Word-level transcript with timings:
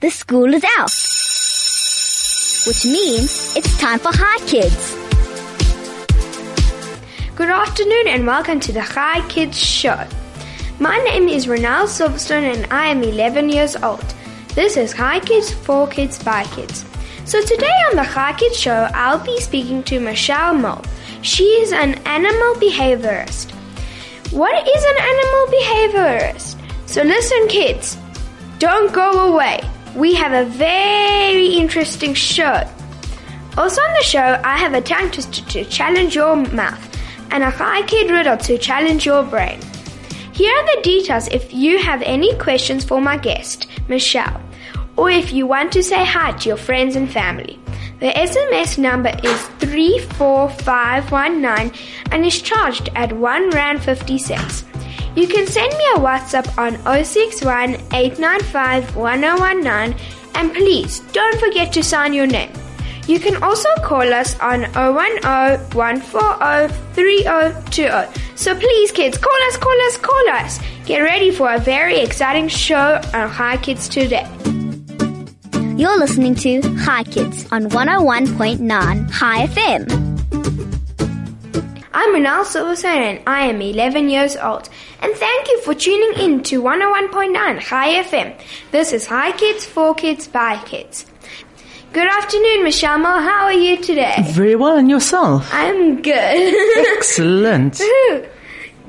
The 0.00 0.10
school 0.10 0.54
is 0.54 0.62
out. 0.78 0.94
Which 2.68 2.84
means 2.84 3.56
it's 3.56 3.76
time 3.80 3.98
for 3.98 4.12
Hi 4.14 4.38
Kids. 4.46 4.94
Good 7.34 7.50
afternoon 7.50 8.06
and 8.06 8.24
welcome 8.24 8.60
to 8.60 8.72
the 8.72 8.80
Hi 8.80 9.26
Kids 9.28 9.58
Show. 9.58 10.06
My 10.78 10.96
name 10.98 11.26
is 11.26 11.48
Renal 11.48 11.88
Silverstone 11.88 12.54
and 12.54 12.72
I 12.72 12.86
am 12.86 13.02
11 13.02 13.48
years 13.48 13.74
old. 13.74 14.04
This 14.54 14.76
is 14.76 14.92
Hi 14.92 15.18
Kids, 15.18 15.52
for 15.52 15.88
Kids, 15.88 16.22
by 16.22 16.44
Kids. 16.44 16.84
So 17.24 17.42
today 17.42 17.74
on 17.90 17.96
the 17.96 18.04
Hi 18.04 18.34
Kids 18.34 18.56
Show, 18.56 18.88
I'll 18.94 19.18
be 19.18 19.40
speaking 19.40 19.82
to 19.82 19.98
Michelle 19.98 20.54
Mol. 20.54 20.80
She 21.22 21.42
is 21.42 21.72
an 21.72 21.94
animal 22.06 22.54
behaviorist. 22.54 23.50
What 24.30 24.54
is 24.54 24.84
an 24.84 24.96
animal 25.12 25.46
behaviorist? 25.58 26.54
So 26.86 27.02
listen, 27.02 27.48
kids, 27.48 27.96
don't 28.60 28.92
go 28.92 29.34
away. 29.34 29.60
We 29.96 30.14
have 30.14 30.32
a 30.32 30.48
very 30.48 31.46
interesting 31.46 32.14
show. 32.14 32.62
Also 33.56 33.80
on 33.80 33.94
the 33.94 34.04
show, 34.04 34.40
I 34.44 34.56
have 34.58 34.74
a 34.74 34.80
tongue 34.80 35.10
twister 35.10 35.42
to 35.50 35.64
challenge 35.64 36.14
your 36.14 36.36
mouth 36.36 36.84
and 37.30 37.42
a 37.42 37.50
high 37.50 37.82
kid 37.82 38.10
riddle 38.10 38.36
to 38.36 38.58
challenge 38.58 39.04
your 39.04 39.22
brain. 39.22 39.60
Here 40.32 40.54
are 40.54 40.76
the 40.76 40.82
details 40.82 41.28
if 41.28 41.52
you 41.52 41.78
have 41.78 42.02
any 42.02 42.36
questions 42.38 42.84
for 42.84 43.00
my 43.00 43.16
guest, 43.16 43.66
Michelle, 43.88 44.40
or 44.96 45.10
if 45.10 45.32
you 45.32 45.46
want 45.46 45.72
to 45.72 45.82
say 45.82 46.04
hi 46.04 46.32
to 46.32 46.48
your 46.48 46.56
friends 46.56 46.94
and 46.94 47.10
family. 47.10 47.58
The 47.98 48.10
SMS 48.10 48.78
number 48.78 49.10
is 49.24 49.40
34519 49.58 51.72
and 52.12 52.24
is 52.24 52.40
charged 52.40 52.90
at 52.94 53.12
1 53.12 53.50
Rand 53.50 53.82
50 53.82 54.18
cents. 54.18 54.64
You 55.18 55.26
can 55.26 55.48
send 55.48 55.72
me 55.76 55.84
a 55.96 55.98
WhatsApp 55.98 56.46
on 56.56 56.78
061 57.04 57.74
895 57.92 58.94
1019 58.94 59.98
and 60.36 60.54
please 60.54 61.00
don't 61.10 61.40
forget 61.40 61.72
to 61.72 61.82
sign 61.82 62.12
your 62.12 62.28
name. 62.28 62.52
You 63.08 63.18
can 63.18 63.42
also 63.42 63.68
call 63.82 64.14
us 64.14 64.38
on 64.38 64.60
010 64.74 65.24
140 65.74 66.72
3020. 66.94 68.20
So 68.36 68.54
please, 68.54 68.92
kids, 68.92 69.18
call 69.18 69.42
us, 69.48 69.56
call 69.56 69.80
us, 69.88 69.96
call 69.96 70.28
us. 70.28 70.60
Get 70.86 71.00
ready 71.00 71.32
for 71.32 71.52
a 71.52 71.58
very 71.58 71.98
exciting 71.98 72.46
show 72.46 73.00
on 73.12 73.28
Hi 73.28 73.56
Kids 73.56 73.88
today. 73.88 74.24
You're 75.76 75.98
listening 75.98 76.36
to 76.46 76.62
Hi 76.86 77.02
Kids 77.02 77.44
on 77.50 77.64
101.9 77.70 79.18
Chai 79.18 79.46
FM. 79.48 80.07
I'm 81.92 82.12
Renal 82.12 82.44
Silverstone 82.44 82.84
and 82.84 83.20
I 83.26 83.46
am 83.46 83.62
11 83.62 84.10
years 84.10 84.36
old. 84.36 84.68
And 85.00 85.14
thank 85.14 85.48
you 85.48 85.62
for 85.62 85.74
tuning 85.74 86.20
in 86.22 86.42
to 86.44 86.62
101.9 86.62 87.60
Chai 87.60 88.02
FM. 88.02 88.38
This 88.70 88.92
is 88.92 89.06
Hi 89.06 89.32
Kids, 89.32 89.64
for 89.64 89.94
Kids, 89.94 90.28
by 90.28 90.62
Kids. 90.64 91.06
Good 91.94 92.06
afternoon, 92.06 92.64
Michelle. 92.64 92.98
How 92.98 93.44
are 93.44 93.52
you 93.54 93.78
today? 93.78 94.16
Very 94.26 94.54
well, 94.54 94.76
and 94.76 94.90
yourself? 94.90 95.48
I'm 95.50 96.02
good. 96.02 96.94
Excellent. 96.96 97.78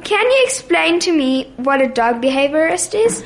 Can 0.03 0.31
you 0.31 0.43
explain 0.43 0.99
to 0.99 1.13
me 1.13 1.53
what 1.55 1.81
a 1.81 1.87
dog 1.87 2.21
behaviorist 2.21 2.93
is? 2.93 3.23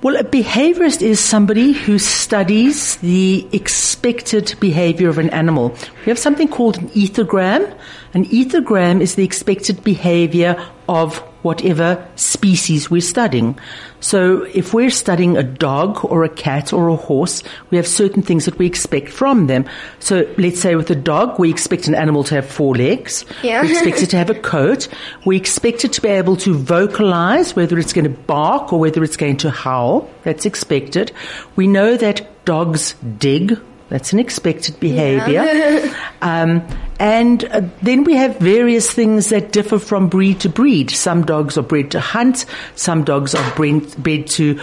Well, 0.00 0.16
a 0.16 0.22
behaviorist 0.22 1.02
is 1.02 1.18
somebody 1.18 1.72
who 1.72 1.98
studies 1.98 2.96
the 2.98 3.48
expected 3.52 4.54
behavior 4.60 5.08
of 5.08 5.18
an 5.18 5.28
animal. 5.30 5.70
We 6.06 6.10
have 6.10 6.20
something 6.20 6.46
called 6.46 6.78
an 6.78 6.88
ethogram. 6.90 7.76
An 8.14 8.24
ethogram 8.26 9.00
is 9.00 9.14
the 9.14 9.24
expected 9.24 9.84
behavior 9.84 10.56
of 10.88 11.18
whatever 11.42 12.06
species 12.16 12.90
we're 12.90 13.00
studying. 13.00 13.58
So 14.00 14.42
if 14.42 14.74
we're 14.74 14.90
studying 14.90 15.36
a 15.36 15.42
dog 15.42 16.04
or 16.04 16.24
a 16.24 16.28
cat 16.28 16.72
or 16.72 16.88
a 16.88 16.96
horse, 16.96 17.42
we 17.70 17.76
have 17.76 17.86
certain 17.86 18.22
things 18.22 18.44
that 18.46 18.58
we 18.58 18.66
expect 18.66 19.08
from 19.08 19.46
them. 19.46 19.66
So 19.98 20.26
let's 20.36 20.60
say 20.60 20.74
with 20.74 20.90
a 20.90 20.94
dog, 20.94 21.38
we 21.38 21.50
expect 21.50 21.86
an 21.86 21.94
animal 21.94 22.24
to 22.24 22.34
have 22.36 22.46
four 22.46 22.74
legs. 22.74 23.24
Yeah. 23.42 23.62
We 23.62 23.72
expect 23.72 24.02
it 24.02 24.10
to 24.10 24.16
have 24.16 24.30
a 24.30 24.34
coat. 24.34 24.88
We 25.24 25.36
expect 25.36 25.84
it 25.84 25.92
to 25.94 26.02
be 26.02 26.08
able 26.08 26.36
to 26.38 26.54
vocalize, 26.54 27.54
whether 27.54 27.78
it's 27.78 27.92
going 27.92 28.04
to 28.04 28.10
bark 28.10 28.72
or 28.72 28.80
whether 28.80 29.04
it's 29.04 29.16
going 29.16 29.36
to 29.38 29.50
howl. 29.50 30.10
That's 30.22 30.46
expected. 30.46 31.12
We 31.56 31.66
know 31.66 31.96
that 31.96 32.44
dogs 32.44 32.94
dig. 33.18 33.58
That's 33.88 34.12
an 34.12 34.18
expected 34.18 34.78
behavior. 34.80 35.94
um, 36.22 36.66
and 36.98 37.44
uh, 37.44 37.62
then 37.80 38.04
we 38.04 38.16
have 38.16 38.38
various 38.38 38.90
things 38.90 39.30
that 39.30 39.52
differ 39.52 39.78
from 39.78 40.08
breed 40.08 40.40
to 40.40 40.48
breed. 40.48 40.90
Some 40.90 41.24
dogs 41.24 41.56
are 41.56 41.62
bred 41.62 41.92
to 41.92 42.00
hunt. 42.00 42.44
Some 42.74 43.04
dogs 43.04 43.34
are 43.34 43.54
bred, 43.56 43.96
bred 43.96 44.26
to 44.28 44.60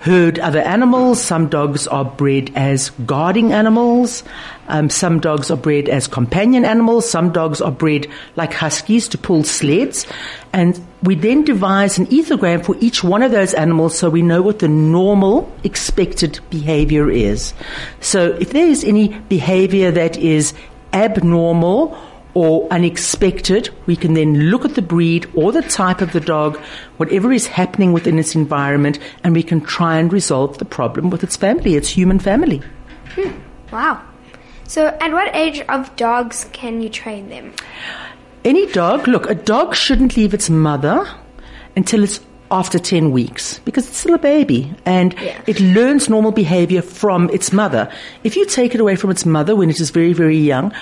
herd 0.00 0.38
other 0.38 0.60
animals. 0.60 1.22
Some 1.22 1.48
dogs 1.48 1.86
are 1.86 2.04
bred 2.04 2.50
as 2.56 2.90
guarding 3.06 3.52
animals. 3.52 4.24
Um, 4.68 4.88
some 4.88 5.20
dogs 5.20 5.50
are 5.50 5.56
bred 5.56 5.88
as 5.88 6.06
companion 6.06 6.64
animals. 6.64 7.08
Some 7.08 7.32
dogs 7.32 7.60
are 7.60 7.70
bred 7.70 8.06
like 8.36 8.52
huskies 8.52 9.08
to 9.08 9.18
pull 9.18 9.44
sleds. 9.44 10.06
And 10.52 10.80
we 11.02 11.14
then 11.14 11.44
devise 11.44 11.98
an 11.98 12.06
ethogram 12.06 12.64
for 12.64 12.76
each 12.80 13.04
one 13.04 13.22
of 13.22 13.30
those 13.30 13.52
animals 13.54 13.96
so 13.96 14.08
we 14.08 14.22
know 14.22 14.42
what 14.42 14.60
the 14.60 14.68
normal 14.68 15.52
expected 15.64 16.40
behavior 16.50 17.10
is. 17.10 17.52
So 18.00 18.32
if 18.40 18.50
there 18.50 18.66
is 18.66 18.84
any 18.84 19.08
behavior 19.08 19.90
that 19.90 20.16
is 20.16 20.54
abnormal 20.92 21.96
or 22.34 22.68
unexpected, 22.70 23.70
we 23.86 23.96
can 23.96 24.14
then 24.14 24.50
look 24.50 24.64
at 24.64 24.74
the 24.74 24.82
breed 24.82 25.26
or 25.34 25.52
the 25.52 25.62
type 25.62 26.00
of 26.00 26.12
the 26.12 26.20
dog, 26.20 26.56
whatever 26.96 27.32
is 27.32 27.46
happening 27.46 27.92
within 27.92 28.18
its 28.18 28.34
environment, 28.34 28.98
and 29.24 29.34
we 29.34 29.42
can 29.42 29.60
try 29.60 29.98
and 29.98 30.12
resolve 30.12 30.58
the 30.58 30.64
problem 30.64 31.10
with 31.10 31.22
its 31.24 31.36
family, 31.36 31.74
its 31.74 31.88
human 31.88 32.18
family. 32.18 32.62
Hmm. 33.14 33.30
Wow. 33.72 34.02
So, 34.66 34.86
at 35.00 35.12
what 35.12 35.34
age 35.34 35.60
of 35.68 35.94
dogs 35.96 36.46
can 36.52 36.80
you 36.80 36.88
train 36.88 37.28
them? 37.28 37.52
Any 38.44 38.66
dog, 38.72 39.08
look, 39.08 39.28
a 39.28 39.34
dog 39.34 39.74
shouldn't 39.74 40.16
leave 40.16 40.32
its 40.32 40.48
mother 40.48 41.06
until 41.76 42.04
it's 42.04 42.20
after 42.52 42.78
10 42.80 43.12
weeks 43.12 43.60
because 43.60 43.86
it's 43.86 43.98
still 43.98 44.14
a 44.14 44.18
baby 44.18 44.72
and 44.84 45.14
Yeah. 45.22 45.40
it 45.46 45.60
learns 45.60 46.08
normal 46.08 46.32
behavior 46.32 46.82
from 46.82 47.30
its 47.30 47.52
mother. 47.52 47.88
If 48.24 48.36
you 48.36 48.44
take 48.44 48.74
it 48.74 48.80
away 48.80 48.96
from 48.96 49.10
its 49.10 49.24
mother 49.24 49.54
when 49.54 49.70
it 49.70 49.78
is 49.80 49.90
very, 49.90 50.12
very 50.12 50.36
young, 50.38 50.72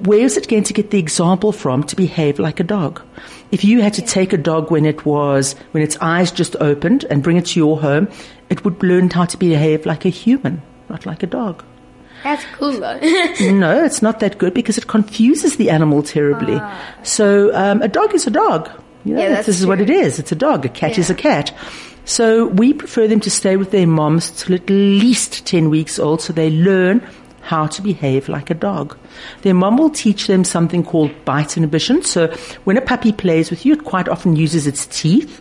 where 0.00 0.20
is 0.20 0.36
it 0.36 0.48
going 0.48 0.64
to 0.64 0.72
get 0.72 0.90
the 0.90 0.98
example 0.98 1.52
from 1.52 1.82
to 1.84 1.96
behave 1.96 2.38
like 2.38 2.60
a 2.60 2.64
dog? 2.64 3.02
If 3.50 3.64
you 3.64 3.80
had 3.80 3.94
to 3.94 4.02
take 4.02 4.32
a 4.32 4.38
dog 4.38 4.70
when 4.70 4.84
it 4.84 5.06
was, 5.06 5.54
when 5.70 5.82
its 5.82 5.96
eyes 6.00 6.30
just 6.30 6.56
opened 6.56 7.04
and 7.04 7.22
bring 7.22 7.36
it 7.36 7.46
to 7.46 7.60
your 7.60 7.80
home, 7.80 8.08
it 8.50 8.64
would 8.64 8.82
learn 8.82 9.10
how 9.10 9.24
to 9.24 9.36
behave 9.36 9.86
like 9.86 10.04
a 10.04 10.08
human, 10.10 10.62
not 10.88 11.06
like 11.06 11.22
a 11.22 11.26
dog. 11.26 11.64
That's 12.24 12.44
cool 12.54 12.72
though. 12.72 12.98
no, 13.52 13.84
it's 13.84 14.02
not 14.02 14.20
that 14.20 14.38
good 14.38 14.52
because 14.52 14.78
it 14.78 14.86
confuses 14.86 15.56
the 15.56 15.70
animal 15.70 16.02
terribly. 16.02 16.60
So 17.02 17.54
um, 17.54 17.82
a 17.82 17.88
dog 17.88 18.14
is 18.14 18.26
a 18.26 18.30
dog. 18.30 18.70
You 19.04 19.14
know, 19.14 19.22
Yeah, 19.22 19.42
this 19.42 19.60
is 19.60 19.66
what 19.66 19.80
it 19.80 19.90
is. 19.90 20.18
It's 20.18 20.32
a 20.32 20.36
dog. 20.36 20.64
A 20.64 20.68
cat 20.68 20.98
is 20.98 21.10
a 21.10 21.14
cat. 21.14 21.52
So 22.04 22.46
we 22.46 22.72
prefer 22.72 23.06
them 23.06 23.20
to 23.20 23.30
stay 23.30 23.56
with 23.56 23.70
their 23.70 23.86
moms 23.86 24.30
till 24.30 24.54
at 24.54 24.68
least 24.70 25.46
10 25.46 25.70
weeks 25.70 25.98
old 25.98 26.22
so 26.22 26.32
they 26.32 26.50
learn 26.50 27.08
how 27.46 27.66
to 27.68 27.80
behave 27.80 28.28
like 28.28 28.50
a 28.50 28.54
dog. 28.54 28.96
Their 29.42 29.54
mom 29.54 29.76
will 29.76 29.90
teach 29.90 30.26
them 30.26 30.44
something 30.44 30.84
called 30.84 31.12
bite 31.24 31.56
inhibition. 31.56 32.02
So 32.02 32.28
when 32.64 32.76
a 32.76 32.80
puppy 32.80 33.12
plays 33.12 33.50
with 33.50 33.64
you, 33.64 33.74
it 33.74 33.84
quite 33.84 34.08
often 34.08 34.34
uses 34.34 34.66
its 34.66 34.86
teeth 34.86 35.40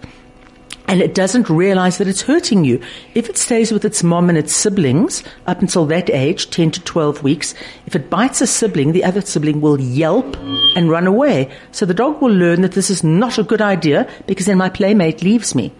and 0.88 1.02
it 1.02 1.16
doesn't 1.16 1.50
realize 1.50 1.98
that 1.98 2.08
it's 2.08 2.22
hurting 2.22 2.64
you. 2.64 2.80
If 3.16 3.28
it 3.28 3.38
stays 3.38 3.72
with 3.72 3.84
its 3.86 4.04
mom 4.04 4.30
and 4.30 4.38
its 4.38 4.56
siblings 4.56 5.24
up 5.48 5.62
until 5.62 5.86
that 5.88 6.12
age, 6.12 6.52
10 6.52 6.72
to 6.72 6.82
12 6.82 7.24
weeks, 7.24 7.56
if 7.88 7.96
it 7.96 8.10
bites 8.10 8.42
a 8.42 8.48
sibling, 8.48 8.92
the 8.92 9.04
other 9.04 9.22
sibling 9.22 9.62
will 9.62 9.82
yelp 9.82 10.38
and 10.76 10.90
run 10.90 11.08
away. 11.08 11.52
So 11.72 11.86
the 11.86 11.94
dog 11.96 12.22
will 12.22 12.32
learn 12.32 12.62
that 12.62 12.74
this 12.74 12.92
is 12.92 13.04
not 13.04 13.40
a 13.40 13.44
good 13.44 13.62
idea 13.62 14.08
because 14.28 14.46
then 14.46 14.60
my 14.60 14.70
playmate 14.70 15.24
leaves 15.24 15.56
me. 15.56 15.74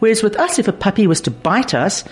Whereas 0.00 0.22
with 0.22 0.36
us, 0.36 0.58
if 0.58 0.66
a 0.66 0.72
puppy 0.72 1.06
was 1.06 1.20
to 1.22 1.30
bite 1.30 1.72
us, 1.72 2.02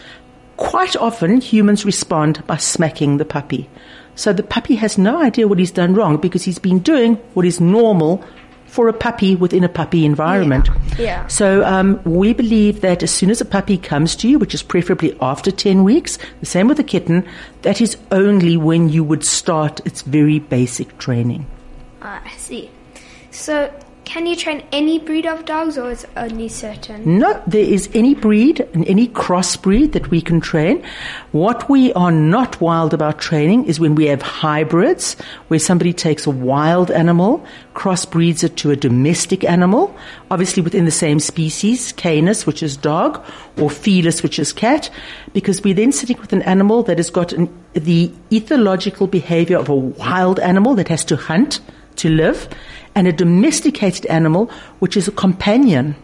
quite 0.57 0.97
often 0.97 1.41
humans 1.41 1.85
respond 1.85 2.47
by 2.47 2.57
smacking 2.57 3.19
the 3.19 3.25
puppy. 3.25 3.69
So 4.15 4.33
the 4.33 4.43
puppy 4.43 4.77
has 4.77 4.97
no 4.97 5.21
idea 5.21 5.47
what 5.47 5.59
he's 5.59 5.71
done 5.71 5.95
wrong 5.95 6.17
because 6.17 6.45
he's 6.45 6.59
been 6.59 6.79
doing 6.79 7.17
what 7.35 7.45
is 7.45 7.61
normal 7.61 8.25
for 8.67 8.89
a 8.89 8.93
puppy 8.93 9.37
within 9.37 9.63
a 9.63 9.69
puppy 9.69 10.05
environment. 10.05 10.69
Yeah. 10.99 11.05
yeah. 11.05 11.27
So 11.29 11.65
um, 11.65 12.01
we 12.05 12.33
believe 12.33 12.81
that 12.81 13.03
as 13.03 13.11
soon 13.11 13.31
as 13.31 13.41
a 13.41 13.45
puppy 13.45 13.79
comes 13.79 14.17
to 14.17 14.29
you, 14.29 14.39
which 14.39 14.55
is 14.55 14.63
preferably 14.63 15.17
after 15.21 15.51
10 15.51 15.85
weeks, 15.85 16.19
the 16.41 16.47
same 16.47 16.69
with 16.69 16.79
a 16.81 16.85
kitten, 16.85 17.27
that 17.63 17.81
is 17.81 17.97
only 18.11 18.57
when 18.57 18.89
you 18.89 19.05
would 19.05 19.25
start 19.25 19.81
its 19.87 20.03
very 20.03 20.39
basic 20.39 20.99
training. 20.99 21.47
Ah, 22.03 22.23
I 22.25 22.37
see. 22.37 22.71
So, 23.31 23.73
can 24.07 24.25
you 24.25 24.37
train 24.37 24.63
any 24.71 25.01
breed 25.01 25.27
of 25.27 25.45
dogs 25.45 25.77
or 25.77 25.91
is 25.91 26.07
only 26.17 26.49
certain? 26.49 27.19
No, 27.19 27.43
there 27.45 27.65
is 27.65 27.91
any 27.93 28.15
breed 28.15 28.61
and 28.73 28.87
any 28.87 29.09
crossbreed 29.09 29.93
that 29.93 30.11
we 30.11 30.23
can 30.23 30.41
train. 30.41 30.83
What 31.33 31.69
we 31.69 31.93
are 31.95 32.13
not 32.13 32.61
wild 32.61 32.95
about 32.95 33.19
training 33.19 33.65
is 33.65 33.81
when 33.81 33.97
we 33.97 34.07
have 34.07 34.23
hybrids, 34.23 35.17
where 35.49 35.59
somebody 35.59 35.93
takes 35.93 36.25
a 36.25 36.31
wild 36.31 36.93
animal, 36.93 37.45
crossbreeds 37.75 38.45
it 38.45 38.57
to 38.59 38.71
a 38.71 38.77
domestic 38.77 39.43
animal, 39.43 39.95
obviously 40.31 40.63
within 40.63 40.85
the 40.85 40.93
same 40.93 41.19
species, 41.19 41.91
Canis, 41.93 42.47
which 42.47 42.63
is 42.63 42.77
dog, 42.77 43.23
or 43.59 43.69
Felis, 43.69 44.23
which 44.23 44.39
is 44.39 44.53
cat, 44.53 44.89
because 45.33 45.63
we're 45.63 45.75
then 45.75 45.91
sitting 45.91 46.17
with 46.19 46.33
an 46.33 46.43
animal 46.43 46.85
that 46.85 46.99
has 46.99 47.11
got 47.11 47.33
an, 47.33 47.53
the 47.73 48.13
ethological 48.31 49.11
behavior 49.11 49.59
of 49.59 49.69
a 49.69 49.75
wild 49.75 50.39
animal 50.39 50.77
that 50.77 50.87
has 50.87 51.05
to 51.07 51.17
hunt 51.17 51.59
to 51.97 52.09
live, 52.09 52.49
and 52.97 53.07
a 53.07 53.13
domesticated 53.13 54.07
animal 54.07 54.51
which 54.81 54.97
is 54.97 55.07
a 55.07 55.13
companion. 55.13 55.95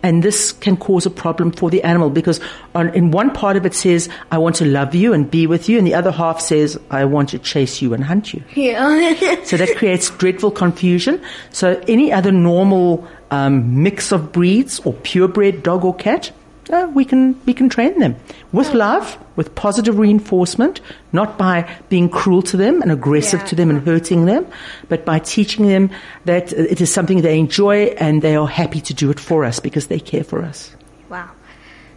And 0.00 0.22
this 0.22 0.52
can 0.52 0.76
cause 0.76 1.06
a 1.06 1.10
problem 1.10 1.50
for 1.50 1.70
the 1.70 1.82
animal 1.82 2.08
because 2.08 2.38
on, 2.72 2.94
in 2.94 3.10
one 3.10 3.32
part 3.32 3.56
of 3.56 3.66
it 3.66 3.74
says, 3.74 4.08
I 4.30 4.38
want 4.38 4.54
to 4.56 4.64
love 4.64 4.94
you 4.94 5.12
and 5.12 5.28
be 5.28 5.48
with 5.48 5.68
you, 5.68 5.76
and 5.76 5.84
the 5.84 5.94
other 5.94 6.12
half 6.12 6.40
says, 6.40 6.78
I 6.88 7.04
want 7.04 7.30
to 7.30 7.38
chase 7.40 7.82
you 7.82 7.94
and 7.94 8.04
hunt 8.04 8.32
you. 8.32 8.44
Yeah. 8.54 9.14
So 9.44 9.56
that 9.56 9.76
creates 9.76 10.10
dreadful 10.10 10.52
confusion. 10.52 11.20
So 11.50 11.82
any 11.88 12.12
other 12.12 12.30
normal 12.30 13.08
um, 13.32 13.82
mix 13.82 14.12
of 14.12 14.30
breeds 14.30 14.78
or 14.80 14.92
purebred 14.92 15.64
dog 15.64 15.84
or 15.84 15.96
cat, 15.96 16.30
uh, 16.70 16.90
we 16.94 17.04
can 17.04 17.34
we 17.46 17.52
can 17.54 17.68
train 17.68 17.98
them 17.98 18.16
with 18.52 18.72
love, 18.74 19.18
with 19.36 19.54
positive 19.54 19.98
reinforcement, 19.98 20.80
not 21.12 21.38
by 21.38 21.68
being 21.88 22.08
cruel 22.08 22.42
to 22.42 22.56
them 22.56 22.82
and 22.82 22.90
aggressive 22.92 23.40
Yeah. 23.40 23.46
to 23.46 23.54
them 23.56 23.70
and 23.70 23.84
hurting 23.86 24.26
them, 24.26 24.46
but 24.88 25.04
by 25.04 25.18
teaching 25.18 25.66
them 25.66 25.90
that 26.24 26.52
it 26.52 26.80
is 26.80 26.92
something 26.92 27.22
they 27.22 27.38
enjoy 27.38 27.94
and 27.98 28.22
they 28.22 28.36
are 28.36 28.46
happy 28.48 28.80
to 28.80 28.94
do 28.94 29.10
it 29.10 29.20
for 29.20 29.44
us 29.44 29.60
because 29.60 29.86
they 29.88 29.98
care 30.00 30.24
for 30.24 30.42
us. 30.42 30.74
wow. 31.08 31.30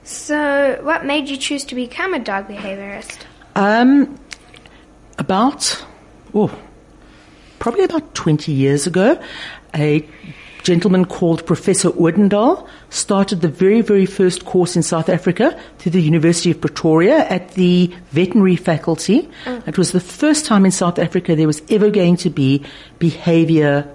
So, 0.04 0.80
what 0.82 1.06
made 1.06 1.30
you 1.30 1.38
choose 1.38 1.64
to 1.66 1.76
become 1.76 2.16
a 2.16 2.20
dog 2.20 2.48
behaviorist? 2.48 3.20
Um, 3.56 4.18
about, 5.20 5.86
oh, 6.34 6.50
probably 7.60 7.84
about 7.84 8.16
20 8.16 8.52
years 8.52 8.88
ago, 8.88 9.22
a 9.76 10.02
gentleman 10.64 11.06
called 11.06 11.46
Professor 11.46 11.90
Odendaal 11.90 12.68
started 12.90 13.42
the 13.42 13.48
very, 13.48 13.82
very 13.82 14.06
first 14.06 14.46
course 14.46 14.76
in 14.76 14.84
South 14.84 15.10
Africa 15.10 15.60
through 15.80 15.94
the 15.94 16.02
University 16.02 16.52
of 16.52 16.62
Pretoria 16.62 17.20
at 17.28 17.54
the 17.56 17.94
veterinary 18.12 18.56
faculty. 18.56 19.30
It 19.46 19.78
was 19.78 19.92
the 19.92 20.00
first 20.00 20.46
time 20.46 20.66
in 20.66 20.72
South 20.72 21.00
Africa 21.00 21.36
there 21.36 21.48
was 21.48 21.62
ever 21.70 21.90
going 21.90 22.18
to 22.18 22.30
be 22.30 22.64
behavior 23.00 23.88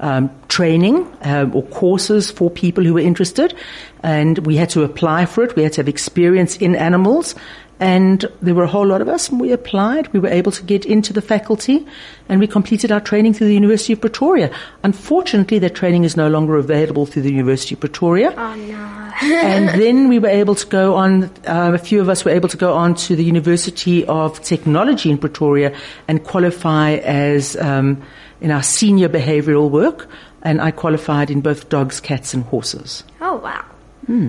um, 0.00 0.30
training 0.48 1.06
um, 1.22 1.54
or 1.54 1.62
courses 1.64 2.30
for 2.30 2.50
people 2.50 2.84
who 2.84 2.94
were 2.94 3.00
interested, 3.00 3.54
and 4.02 4.38
we 4.46 4.56
had 4.56 4.70
to 4.70 4.82
apply 4.82 5.26
for 5.26 5.44
it. 5.44 5.56
We 5.56 5.62
had 5.62 5.74
to 5.74 5.80
have 5.80 5.88
experience 5.88 6.56
in 6.56 6.74
animals, 6.74 7.34
and 7.80 8.26
there 8.42 8.54
were 8.54 8.64
a 8.64 8.68
whole 8.68 8.86
lot 8.86 9.00
of 9.00 9.08
us. 9.08 9.30
And 9.30 9.40
we 9.40 9.52
applied. 9.52 10.12
We 10.12 10.20
were 10.20 10.28
able 10.28 10.52
to 10.52 10.62
get 10.62 10.84
into 10.84 11.12
the 11.12 11.22
faculty, 11.22 11.86
and 12.28 12.38
we 12.38 12.46
completed 12.46 12.92
our 12.92 13.00
training 13.00 13.34
through 13.34 13.48
the 13.48 13.54
University 13.54 13.94
of 13.94 14.00
Pretoria. 14.00 14.54
Unfortunately, 14.82 15.58
that 15.58 15.74
training 15.74 16.04
is 16.04 16.16
no 16.16 16.28
longer 16.28 16.56
available 16.56 17.06
through 17.06 17.22
the 17.22 17.32
University 17.32 17.74
of 17.74 17.80
Pretoria 17.80 18.34
Oh 18.36 18.54
no. 18.54 19.12
and 19.22 19.68
then 19.80 20.08
we 20.08 20.18
were 20.18 20.28
able 20.28 20.54
to 20.54 20.66
go 20.66 20.94
on, 20.94 21.24
uh, 21.46 21.72
a 21.74 21.78
few 21.78 22.00
of 22.00 22.08
us 22.08 22.24
were 22.24 22.30
able 22.30 22.48
to 22.48 22.56
go 22.56 22.74
on 22.74 22.94
to 22.94 23.16
the 23.16 23.24
University 23.24 24.04
of 24.06 24.40
Technology 24.42 25.10
in 25.10 25.18
Pretoria 25.18 25.76
and 26.06 26.22
qualify 26.24 26.92
as 26.92 27.56
um, 27.56 28.02
in 28.40 28.50
our 28.50 28.62
senior 28.62 29.08
behavioral 29.08 29.70
work. 29.70 30.08
And 30.42 30.60
I 30.60 30.70
qualified 30.70 31.30
in 31.30 31.40
both 31.42 31.68
dogs, 31.68 32.00
cats, 32.00 32.32
and 32.32 32.44
horses. 32.44 33.04
Oh 33.20 33.36
wow. 33.36 33.64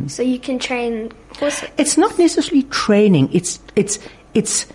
So 0.07 0.21
you 0.21 0.37
can 0.37 0.59
train 0.59 1.11
It's 1.77 1.97
not 1.97 2.17
necessarily 2.17 2.63
training, 2.63 3.29
it's, 3.33 3.59
it's, 3.75 3.99
it's 4.33 4.67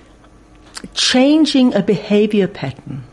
changing 0.94 1.74
a 1.74 1.82
behavior 1.82 2.48
pattern. 2.48 3.04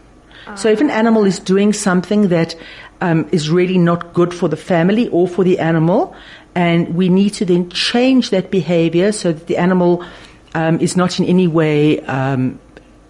So 0.55 0.69
if 0.69 0.81
an 0.81 0.89
animal 0.89 1.23
is 1.23 1.39
doing 1.39 1.73
something 1.73 2.27
that 2.27 2.55
um, 3.01 3.27
is 3.31 3.49
really 3.49 3.77
not 3.77 4.13
good 4.13 4.33
for 4.33 4.49
the 4.49 4.57
family 4.57 5.07
or 5.09 5.27
for 5.27 5.43
the 5.43 5.59
animal, 5.59 6.15
and 6.55 6.95
we 6.95 7.09
need 7.09 7.31
to 7.35 7.45
then 7.45 7.69
change 7.69 8.29
that 8.29 8.51
behavior 8.51 9.11
so 9.11 9.31
that 9.31 9.47
the 9.47 9.57
animal 9.57 10.05
um, 10.53 10.79
is 10.79 10.95
not 10.95 11.19
in 11.19 11.25
any 11.25 11.47
way 11.47 11.99
um, 12.01 12.59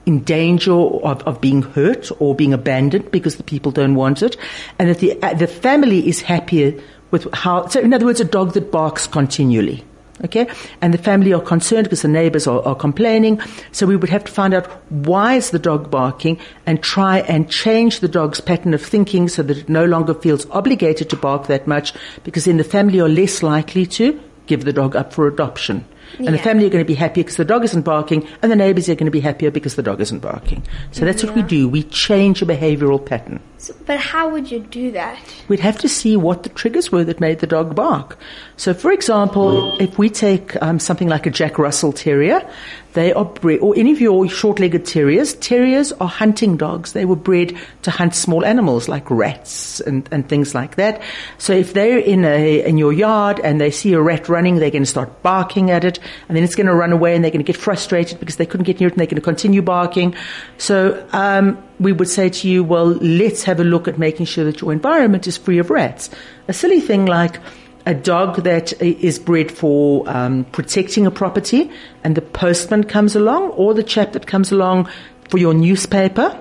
in 0.05 0.23
danger 0.23 0.73
of, 0.73 1.21
of 1.23 1.41
being 1.41 1.61
hurt 1.61 2.11
or 2.19 2.35
being 2.35 2.53
abandoned 2.53 3.11
because 3.11 3.35
the 3.37 3.43
people 3.43 3.71
don't 3.71 3.95
want 3.95 4.21
it, 4.21 4.37
and 4.79 4.89
that 4.89 4.99
the 4.99 5.21
uh, 5.21 5.33
the 5.33 5.47
family 5.47 6.07
is 6.07 6.21
happier 6.21 6.79
with 7.11 7.31
how. 7.33 7.67
So, 7.67 7.79
in 7.79 7.93
other 7.93 8.05
words, 8.05 8.19
a 8.19 8.25
dog 8.25 8.53
that 8.53 8.71
barks 8.71 9.07
continually. 9.07 9.83
Okay, 10.23 10.47
and 10.81 10.93
the 10.93 10.97
family 10.97 11.33
are 11.33 11.41
concerned 11.41 11.83
because 11.83 12.01
the 12.01 12.07
neighbors 12.07 12.47
are, 12.47 12.61
are 12.63 12.75
complaining. 12.75 13.41
So 13.73 13.85
we 13.85 13.97
would 13.97 14.09
have 14.09 14.23
to 14.23 14.31
find 14.31 14.53
out 14.53 14.67
why 14.89 15.33
is 15.35 15.49
the 15.49 15.59
dog 15.59 15.91
barking 15.91 16.39
and 16.65 16.81
try 16.81 17.19
and 17.19 17.49
change 17.49 17.99
the 17.99 18.07
dog's 18.07 18.39
pattern 18.39 18.73
of 18.73 18.81
thinking 18.81 19.27
so 19.27 19.43
that 19.43 19.57
it 19.57 19.69
no 19.69 19.83
longer 19.83 20.13
feels 20.13 20.49
obligated 20.51 21.09
to 21.09 21.17
bark 21.17 21.47
that 21.47 21.67
much 21.67 21.93
because 22.23 22.45
then 22.45 22.57
the 22.57 22.63
family 22.63 23.01
are 23.01 23.09
less 23.09 23.43
likely 23.43 23.85
to 23.85 24.19
give 24.47 24.63
the 24.63 24.73
dog 24.73 24.95
up 24.95 25.11
for 25.11 25.27
adoption. 25.27 25.85
And 26.19 26.33
the 26.33 26.37
family 26.37 26.65
are 26.65 26.69
going 26.69 26.83
to 26.83 26.87
be 26.87 26.95
happier 26.95 27.23
because 27.23 27.37
the 27.37 27.45
dog 27.45 27.63
isn't 27.63 27.81
barking, 27.81 28.27
and 28.41 28.51
the 28.51 28.55
neighbors 28.55 28.89
are 28.89 28.95
going 28.95 29.05
to 29.05 29.11
be 29.11 29.19
happier 29.19 29.51
because 29.51 29.75
the 29.75 29.83
dog 29.83 30.01
isn't 30.01 30.19
barking. 30.19 30.63
So 30.91 31.05
that's 31.05 31.23
what 31.23 31.35
we 31.35 31.41
do. 31.41 31.67
We 31.67 31.83
change 31.83 32.41
a 32.41 32.45
behavioral 32.45 33.03
pattern. 33.03 33.39
So, 33.57 33.73
but 33.85 33.99
how 33.99 34.29
would 34.29 34.51
you 34.51 34.59
do 34.59 34.91
that? 34.91 35.17
We'd 35.47 35.59
have 35.61 35.77
to 35.79 35.89
see 35.89 36.17
what 36.17 36.43
the 36.43 36.49
triggers 36.49 36.91
were 36.91 37.03
that 37.05 37.19
made 37.19 37.39
the 37.39 37.47
dog 37.47 37.75
bark. 37.75 38.17
So, 38.57 38.73
for 38.73 38.91
example, 38.91 39.77
if 39.79 39.97
we 39.97 40.09
take 40.09 40.61
um, 40.61 40.79
something 40.79 41.07
like 41.07 41.25
a 41.25 41.31
Jack 41.31 41.57
Russell 41.57 41.93
Terrier, 41.93 42.47
they 42.93 43.13
are 43.13 43.25
bred, 43.25 43.59
or 43.59 43.73
any 43.75 43.91
of 43.91 43.99
your 43.99 44.27
short-legged 44.29 44.85
terriers, 44.85 45.33
terriers 45.35 45.91
are 45.93 46.07
hunting 46.07 46.57
dogs. 46.57 46.93
They 46.93 47.05
were 47.05 47.15
bred 47.15 47.57
to 47.83 47.91
hunt 47.91 48.15
small 48.15 48.45
animals 48.45 48.87
like 48.87 49.09
rats 49.09 49.79
and, 49.81 50.07
and 50.11 50.27
things 50.27 50.55
like 50.55 50.75
that. 50.75 51.01
So, 51.37 51.53
if 51.53 51.73
they're 51.73 51.99
in 51.99 52.25
a 52.25 52.63
in 52.65 52.77
your 52.77 52.93
yard 52.93 53.39
and 53.43 53.59
they 53.59 53.71
see 53.71 53.93
a 53.93 54.01
rat 54.01 54.29
running, 54.29 54.57
they're 54.57 54.71
going 54.71 54.83
to 54.83 54.89
start 54.89 55.21
barking 55.21 55.71
at 55.71 55.83
it, 55.83 55.99
and 56.27 56.35
then 56.37 56.43
it's 56.43 56.55
going 56.55 56.67
to 56.67 56.75
run 56.75 56.91
away, 56.91 57.15
and 57.15 57.23
they're 57.23 57.31
going 57.31 57.43
to 57.43 57.51
get 57.51 57.59
frustrated 57.59 58.19
because 58.19 58.37
they 58.37 58.45
couldn't 58.45 58.65
get 58.65 58.79
near 58.79 58.87
it, 58.87 58.93
and 58.93 58.99
they're 58.99 59.07
going 59.07 59.15
to 59.15 59.21
continue 59.21 59.61
barking. 59.61 60.15
So. 60.57 61.07
Um, 61.11 61.63
we 61.79 61.91
would 61.91 62.07
say 62.07 62.29
to 62.29 62.47
you, 62.47 62.63
well, 62.63 62.85
let's 62.85 63.43
have 63.43 63.59
a 63.59 63.63
look 63.63 63.87
at 63.87 63.97
making 63.97 64.25
sure 64.27 64.45
that 64.45 64.61
your 64.61 64.71
environment 64.71 65.27
is 65.27 65.37
free 65.37 65.57
of 65.57 65.69
rats. 65.69 66.09
A 66.47 66.53
silly 66.53 66.79
thing 66.79 67.07
like 67.07 67.39
a 67.85 67.93
dog 67.93 68.43
that 68.43 68.81
is 68.81 69.19
bred 69.19 69.51
for 69.51 70.07
um, 70.07 70.45
protecting 70.45 71.05
a 71.05 71.11
property 71.11 71.69
and 72.03 72.15
the 72.15 72.21
postman 72.21 72.83
comes 72.83 73.15
along 73.15 73.49
or 73.51 73.73
the 73.73 73.83
chap 73.83 74.13
that 74.13 74.25
comes 74.25 74.51
along 74.51 74.89
for 75.29 75.37
your 75.37 75.53
newspaper 75.53 76.39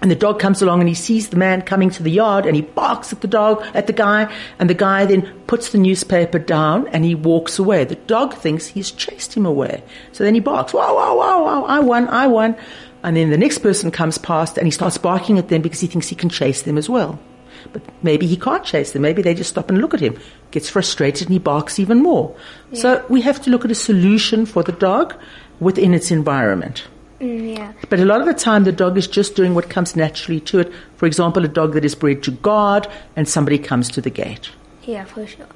and 0.00 0.10
the 0.10 0.16
dog 0.16 0.38
comes 0.38 0.62
along 0.62 0.80
and 0.80 0.88
he 0.88 0.94
sees 0.94 1.28
the 1.28 1.36
man 1.36 1.60
coming 1.60 1.90
to 1.90 2.02
the 2.02 2.10
yard 2.10 2.46
and 2.46 2.56
he 2.56 2.62
barks 2.62 3.12
at 3.12 3.20
the 3.20 3.28
dog, 3.28 3.62
at 3.74 3.86
the 3.86 3.92
guy, 3.92 4.32
and 4.58 4.70
the 4.70 4.74
guy 4.74 5.04
then 5.04 5.22
puts 5.46 5.72
the 5.72 5.78
newspaper 5.78 6.38
down 6.38 6.88
and 6.88 7.04
he 7.04 7.14
walks 7.14 7.58
away. 7.58 7.84
The 7.84 7.96
dog 7.96 8.32
thinks 8.32 8.66
he's 8.66 8.90
chased 8.90 9.34
him 9.34 9.44
away. 9.44 9.82
So 10.12 10.24
then 10.24 10.34
he 10.34 10.40
barks, 10.40 10.72
wow, 10.72 10.94
wow, 10.94 11.16
wow, 11.16 11.44
wow, 11.44 11.64
I 11.64 11.80
won, 11.80 12.08
I 12.08 12.28
won. 12.28 12.56
And 13.02 13.16
then 13.16 13.30
the 13.30 13.38
next 13.38 13.58
person 13.58 13.90
comes 13.90 14.16
past 14.16 14.56
and 14.56 14.66
he 14.66 14.70
starts 14.70 14.96
barking 14.96 15.38
at 15.38 15.48
them 15.48 15.60
because 15.60 15.80
he 15.80 15.86
thinks 15.86 16.08
he 16.08 16.16
can 16.16 16.30
chase 16.30 16.62
them 16.62 16.78
as 16.78 16.88
well. 16.88 17.18
But 17.72 17.82
maybe 18.02 18.26
he 18.26 18.36
can't 18.36 18.64
chase 18.64 18.92
them. 18.92 19.02
Maybe 19.02 19.22
they 19.22 19.34
just 19.34 19.50
stop 19.50 19.68
and 19.70 19.80
look 19.80 19.94
at 19.94 20.00
him. 20.00 20.18
Gets 20.50 20.68
frustrated 20.70 21.28
and 21.28 21.32
he 21.32 21.38
barks 21.38 21.78
even 21.78 22.02
more. 22.02 22.34
So 22.72 23.04
we 23.08 23.20
have 23.22 23.40
to 23.42 23.50
look 23.50 23.64
at 23.64 23.70
a 23.70 23.74
solution 23.74 24.46
for 24.46 24.62
the 24.62 24.72
dog 24.72 25.14
within 25.60 25.94
its 25.94 26.10
environment. 26.10 26.86
Mm, 27.20 27.56
yeah. 27.56 27.72
But 27.90 28.00
a 28.00 28.04
lot 28.04 28.20
of 28.20 28.26
the 28.26 28.34
time, 28.34 28.64
the 28.64 28.72
dog 28.72 28.96
is 28.96 29.06
just 29.06 29.36
doing 29.36 29.54
what 29.54 29.68
comes 29.68 29.94
naturally 29.94 30.40
to 30.40 30.60
it. 30.60 30.72
For 30.96 31.06
example, 31.06 31.44
a 31.44 31.48
dog 31.48 31.74
that 31.74 31.84
is 31.84 31.94
bred 31.94 32.22
to 32.22 32.30
guard 32.30 32.86
and 33.14 33.28
somebody 33.28 33.58
comes 33.58 33.88
to 33.90 34.00
the 34.00 34.10
gate. 34.10 34.50
Yeah, 34.84 35.04
for 35.04 35.26
sure. 35.26 35.46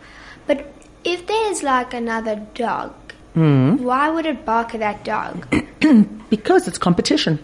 But 0.46 0.70
if 1.04 1.26
there's 1.26 1.62
like 1.62 1.94
another 1.94 2.36
dog, 2.54 2.92
Hmm. 3.32 3.78
why 3.82 4.10
would 4.10 4.26
it 4.26 4.44
bark 4.44 4.74
at 4.74 4.80
that 4.80 5.04
dog? 5.04 5.46
Because 6.30 6.68
it's 6.68 6.78
competition. 6.78 7.38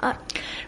Uh, 0.00 0.14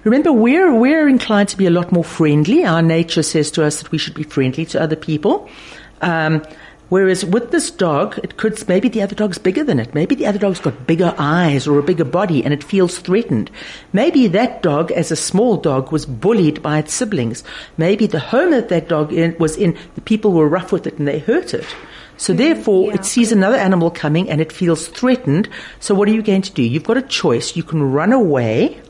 Remember, 0.04 0.32
we're, 0.32 0.74
we're 0.74 1.08
inclined 1.08 1.48
to 1.50 1.56
be 1.56 1.66
a 1.66 1.70
lot 1.70 1.92
more 1.92 2.04
friendly. 2.04 2.64
Our 2.64 2.82
nature 2.82 3.22
says 3.22 3.52
to 3.52 3.64
us 3.64 3.80
that 3.80 3.92
we 3.92 3.98
should 3.98 4.14
be 4.14 4.24
friendly 4.24 4.66
to 4.66 4.82
other 4.82 4.96
people. 4.96 5.48
Um, 6.00 6.42
whereas 6.88 7.24
with 7.24 7.52
this 7.52 7.70
dog, 7.70 8.18
it 8.24 8.36
could, 8.36 8.66
maybe 8.68 8.88
the 8.88 9.02
other 9.02 9.14
dog's 9.14 9.38
bigger 9.38 9.62
than 9.62 9.78
it. 9.78 9.94
Maybe 9.94 10.16
the 10.16 10.26
other 10.26 10.40
dog's 10.40 10.58
got 10.58 10.88
bigger 10.88 11.14
eyes 11.18 11.68
or 11.68 11.78
a 11.78 11.84
bigger 11.84 12.04
body 12.04 12.44
and 12.44 12.52
it 12.52 12.64
feels 12.64 12.98
threatened. 12.98 13.48
Maybe 13.92 14.26
that 14.26 14.60
dog, 14.60 14.90
as 14.90 15.12
a 15.12 15.16
small 15.16 15.56
dog, 15.56 15.92
was 15.92 16.04
bullied 16.04 16.60
by 16.62 16.78
its 16.78 16.92
siblings. 16.92 17.44
Maybe 17.76 18.08
the 18.08 18.18
home 18.18 18.50
that 18.50 18.70
that 18.70 18.88
dog 18.88 19.12
in, 19.12 19.38
was 19.38 19.56
in, 19.56 19.78
the 19.94 20.00
people 20.00 20.32
were 20.32 20.48
rough 20.48 20.72
with 20.72 20.88
it 20.88 20.98
and 20.98 21.06
they 21.06 21.20
hurt 21.20 21.54
it. 21.54 21.66
So 22.16 22.32
therefore, 22.32 22.88
yeah. 22.88 22.94
it 22.96 23.04
sees 23.04 23.30
another 23.30 23.56
animal 23.56 23.92
coming 23.92 24.28
and 24.28 24.40
it 24.40 24.52
feels 24.52 24.88
threatened. 24.88 25.48
So 25.78 25.94
what 25.94 26.08
are 26.08 26.12
you 26.12 26.22
going 26.22 26.42
to 26.42 26.52
do? 26.52 26.62
You've 26.64 26.84
got 26.84 26.96
a 26.96 27.02
choice. 27.02 27.54
You 27.54 27.62
can 27.62 27.82
run 27.84 28.12
away, 28.12 28.82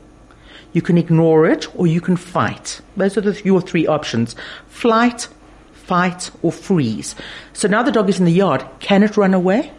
you 0.73 0.81
can 0.81 0.97
ignore 0.97 1.47
it, 1.47 1.73
or 1.75 1.87
you 1.87 2.01
can 2.01 2.17
fight. 2.17 2.81
Those 2.97 3.17
are 3.17 3.21
the, 3.21 3.39
your 3.43 3.61
three 3.61 3.87
options. 3.87 4.35
Flight, 4.67 5.27
fight, 5.71 6.31
or 6.41 6.51
freeze. 6.51 7.15
So 7.53 7.67
now 7.67 7.83
the 7.83 7.91
dog 7.91 8.09
is 8.09 8.19
in 8.19 8.25
the 8.25 8.31
yard. 8.31 8.65
Can 8.79 9.03
it 9.03 9.15
run 9.15 9.33
away? 9.33 9.71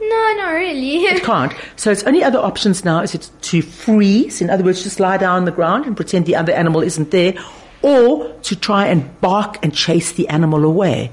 No, 0.00 0.34
not 0.36 0.50
really. 0.52 1.04
It 1.04 1.22
can't. 1.24 1.52
So 1.76 1.90
its 1.90 2.04
only 2.04 2.22
other 2.22 2.38
options 2.38 2.84
now 2.84 3.00
is 3.00 3.14
it 3.14 3.30
to 3.42 3.62
freeze, 3.62 4.40
in 4.40 4.50
other 4.50 4.64
words, 4.64 4.82
just 4.82 5.00
lie 5.00 5.16
down 5.16 5.36
on 5.36 5.44
the 5.44 5.52
ground 5.52 5.86
and 5.86 5.96
pretend 5.96 6.26
the 6.26 6.36
other 6.36 6.52
animal 6.52 6.82
isn't 6.82 7.10
there, 7.10 7.34
or 7.82 8.32
to 8.42 8.56
try 8.56 8.86
and 8.86 9.20
bark 9.20 9.58
and 9.62 9.74
chase 9.74 10.12
the 10.12 10.28
animal 10.28 10.64
away. 10.64 11.12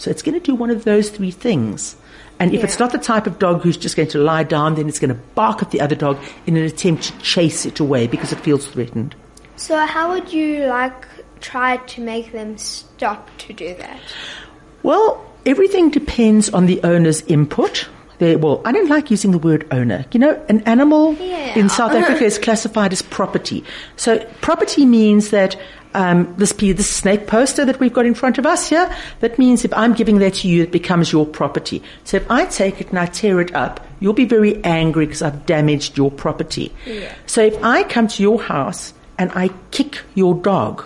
So 0.00 0.10
it's 0.10 0.22
going 0.22 0.32
to 0.32 0.40
do 0.40 0.54
one 0.54 0.70
of 0.70 0.84
those 0.84 1.10
three 1.10 1.30
things. 1.30 1.94
And 2.38 2.54
if 2.54 2.64
it's 2.64 2.78
not 2.78 2.90
the 2.90 2.98
type 2.98 3.26
of 3.26 3.38
dog 3.38 3.60
who's 3.62 3.76
just 3.76 3.96
going 3.96 4.08
to 4.08 4.18
lie 4.18 4.44
down, 4.44 4.76
then 4.76 4.88
it's 4.88 4.98
going 4.98 5.14
to 5.14 5.20
bark 5.34 5.60
at 5.60 5.72
the 5.72 5.80
other 5.82 5.94
dog 5.94 6.18
in 6.46 6.56
an 6.56 6.64
attempt 6.64 7.02
to 7.02 7.18
chase 7.18 7.66
it 7.66 7.80
away 7.80 8.06
because 8.06 8.32
it 8.32 8.40
feels 8.40 8.66
threatened. 8.66 9.14
so 9.56 9.76
how 9.84 10.10
would 10.12 10.32
you 10.32 10.64
like 10.64 11.04
try 11.42 11.76
to 11.76 12.00
make 12.00 12.32
them 12.32 12.56
stop 12.56 13.28
to 13.38 13.52
do 13.52 13.74
that? 13.74 14.00
Well, 14.82 15.22
everything 15.44 15.90
depends 15.90 16.48
on 16.48 16.64
the 16.64 16.80
owner's 16.82 17.20
input. 17.22 17.86
They, 18.20 18.36
well, 18.36 18.62
I 18.64 18.72
don't 18.72 18.88
like 18.88 19.10
using 19.10 19.32
the 19.32 19.38
word 19.38 19.66
owner. 19.70 20.06
You 20.12 20.20
know, 20.20 20.42
an 20.48 20.60
animal 20.62 21.14
Yeah. 21.14 21.58
in 21.58 21.68
South 21.68 21.92
Africa 22.00 22.24
is 22.24 22.38
classified 22.38 22.92
as 22.92 23.02
property. 23.02 23.64
So 23.96 24.18
property 24.40 24.86
means 24.86 25.28
that 25.30 25.56
um, 25.94 26.32
this, 26.36 26.52
this 26.52 26.88
snake 26.88 27.26
poster 27.26 27.64
that 27.64 27.80
we've 27.80 27.92
got 27.92 28.06
in 28.06 28.14
front 28.14 28.38
of 28.38 28.46
us 28.46 28.68
here, 28.68 28.94
that 29.20 29.38
means 29.38 29.64
if 29.64 29.72
I'm 29.74 29.94
giving 29.94 30.18
that 30.18 30.34
to 30.34 30.48
you, 30.48 30.62
it 30.62 30.72
becomes 30.72 31.12
your 31.12 31.26
property. 31.26 31.82
So 32.04 32.16
if 32.16 32.30
I 32.30 32.44
take 32.46 32.80
it 32.80 32.90
and 32.90 32.98
I 32.98 33.06
tear 33.06 33.40
it 33.40 33.54
up, 33.54 33.84
you'll 34.00 34.12
be 34.12 34.24
very 34.24 34.62
angry 34.64 35.06
because 35.06 35.22
I've 35.22 35.46
damaged 35.46 35.96
your 35.96 36.10
property. 36.10 36.72
Yeah. 36.86 37.14
So 37.26 37.42
if 37.42 37.62
I 37.62 37.82
come 37.82 38.08
to 38.08 38.22
your 38.22 38.40
house 38.40 38.94
and 39.18 39.30
I 39.34 39.50
kick 39.70 40.00
your 40.14 40.34
dog, 40.34 40.84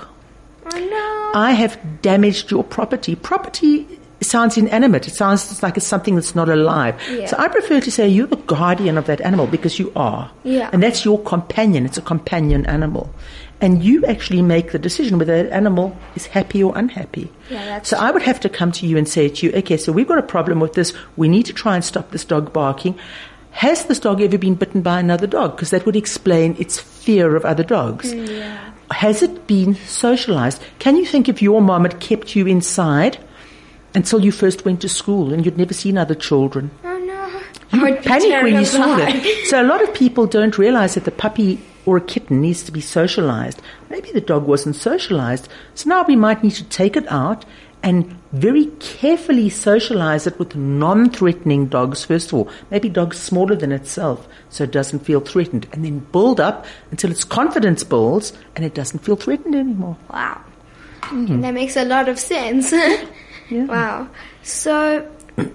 Oh 0.67 0.79
no. 0.79 1.39
I 1.39 1.53
have 1.53 1.79
damaged 2.01 2.51
your 2.51 2.65
property. 2.65 3.15
Property 3.15 3.87
sounds 4.23 4.57
inanimate. 4.57 5.07
It 5.07 5.15
sounds 5.15 5.63
like 5.63 5.77
it's 5.77 5.87
something 5.87 6.15
that's 6.15 6.35
not 6.35 6.49
alive. 6.49 7.01
Yeah. 7.11 7.27
So 7.27 7.37
I 7.39 7.49
prefer 7.49 7.81
to 7.81 7.91
say 7.91 8.09
you're 8.09 8.27
the 8.27 8.37
guardian 8.37 8.97
of 8.97 9.07
that 9.07 9.21
animal 9.21 9.47
because 9.47 9.79
you 9.79 9.93
are. 9.95 10.31
Yeah. 10.43 10.71
And 10.73 10.83
that's 10.83 11.05
your 11.05 11.21
companion. 11.23 11.85
It's 11.85 11.99
a 11.99 12.03
companion 12.03 12.67
animal. 12.67 13.13
And 13.61 13.83
you 13.83 14.05
actually 14.05 14.43
make 14.43 14.73
the 14.73 14.79
decision 14.79 15.19
whether 15.19 15.43
that 15.43 15.53
animal 15.53 15.97
is 16.17 16.27
happy 16.27 16.63
or 16.63 16.77
unhappy. 16.77 17.31
Yeah, 17.49 17.65
that's 17.65 17.89
so 17.89 17.97
I 17.97 18.11
would 18.11 18.23
have 18.23 18.41
to 18.41 18.49
come 18.49 18.73
to 18.73 18.87
you 18.87 18.99
and 18.99 19.09
say 19.09 19.29
to 19.29 19.47
you, 19.47 19.53
okay, 19.55 19.77
so 19.77 19.93
we've 19.93 20.09
got 20.09 20.19
a 20.19 20.23
problem 20.23 20.61
with 20.61 20.75
this. 20.75 20.93
We 21.17 21.29
need 21.29 21.47
to 21.47 21.53
try 21.53 21.75
and 21.77 21.85
stop 21.85 22.11
this 22.11 22.25
dog 22.25 22.53
barking. 22.53 22.99
Has 23.53 23.85
this 23.85 24.01
dog 24.01 24.21
ever 24.21 24.37
been 24.37 24.57
bitten 24.57 24.83
by 24.83 24.99
another 24.99 25.29
dog? 25.29 25.55
Because 25.55 25.71
that 25.71 25.87
would 25.87 25.95
explain 25.97 26.57
its 26.59 26.79
fear 26.79 27.37
of 27.37 27.45
other 27.45 27.63
dogs. 27.63 28.13
Yeah. 28.13 28.73
Has 28.91 29.23
it 29.23 29.47
been 29.47 29.77
socialized? 29.77 30.61
Can 30.81 30.97
you 30.97 31.07
think 31.07 31.29
if 31.29 31.41
your 31.41 31.63
mom 31.63 31.83
had 31.83 32.01
kept 32.01 32.35
you 32.35 32.47
inside 32.47 33.19
until 33.95 34.25
you 34.25 34.33
first 34.33 34.65
went 34.65 34.81
to 34.83 34.89
school 34.89 35.33
and 35.33 35.45
you'd 35.45 35.57
never 35.57 35.73
seen 35.73 35.97
other 35.97 36.17
children? 36.17 36.73
Oh 36.85 36.99
no. 36.99 37.43
You 37.73 37.81
would 37.83 38.03
panic 38.03 38.43
when 38.43 38.55
you 38.55 38.65
saw 38.65 38.97
that. 38.97 39.47
So 39.47 39.63
a 39.63 39.65
lot 39.65 39.83
of 39.83 39.95
people 39.95 40.27
don't 40.27 40.59
realize 40.59 40.95
that 40.95 41.05
the 41.05 41.13
puppy 41.13 41.61
or 41.87 41.97
a 41.97 42.01
kitten 42.01 42.41
needs 42.41 42.63
to 42.65 42.73
be 42.73 42.81
socialized. 42.81 43.61
Maybe 43.91 44.11
the 44.13 44.21
dog 44.21 44.47
wasn't 44.47 44.77
socialized. 44.77 45.49
So 45.75 45.89
now 45.89 46.05
we 46.07 46.17
might 46.17 46.43
need 46.43 46.53
to 46.53 46.65
take 46.65 46.97
it 46.97 47.11
out 47.11 47.45
and 47.83 48.17
very 48.33 48.67
carefully 48.81 49.51
socialize 49.51 50.27
it 50.27 50.39
with 50.39 50.57
non-threatening 50.57 51.67
dogs 51.67 52.05
first 52.05 52.29
of 52.29 52.35
all. 52.35 52.49
Maybe 52.71 52.89
dogs 52.89 53.19
smaller 53.19 53.55
than 53.55 53.73
itself 53.73 54.27
so 54.49 54.65
it 54.65 54.71
doesn't 54.71 55.01
feel 55.01 55.21
threatened 55.21 55.69
and 55.73 55.85
then 55.85 55.99
build 55.99 56.41
up 56.41 56.65
until 56.91 57.11
its 57.11 57.25
confidence 57.25 57.85
builds 57.85 58.33
and 58.57 58.65
it 58.65 58.75
doesn't 58.75 59.01
feel 59.01 59.17
threatened 59.17 59.55
anymore. 59.55 59.99
Wow. 60.11 60.41
Mm. 61.03 61.43
That 61.43 61.53
makes 61.53 61.77
a 61.77 61.85
lot 61.85 62.09
of 62.09 62.19
sense. 62.19 62.73
Wow. 63.51 64.09
So, 64.43 65.07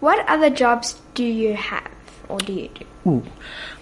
what 0.00 0.28
other 0.28 0.50
jobs 0.50 1.00
do 1.14 1.24
you 1.24 1.54
have 1.54 1.90
or 2.28 2.38
do 2.38 2.52
you 2.52 2.68
do? 2.68 2.84
Ooh. 3.10 3.22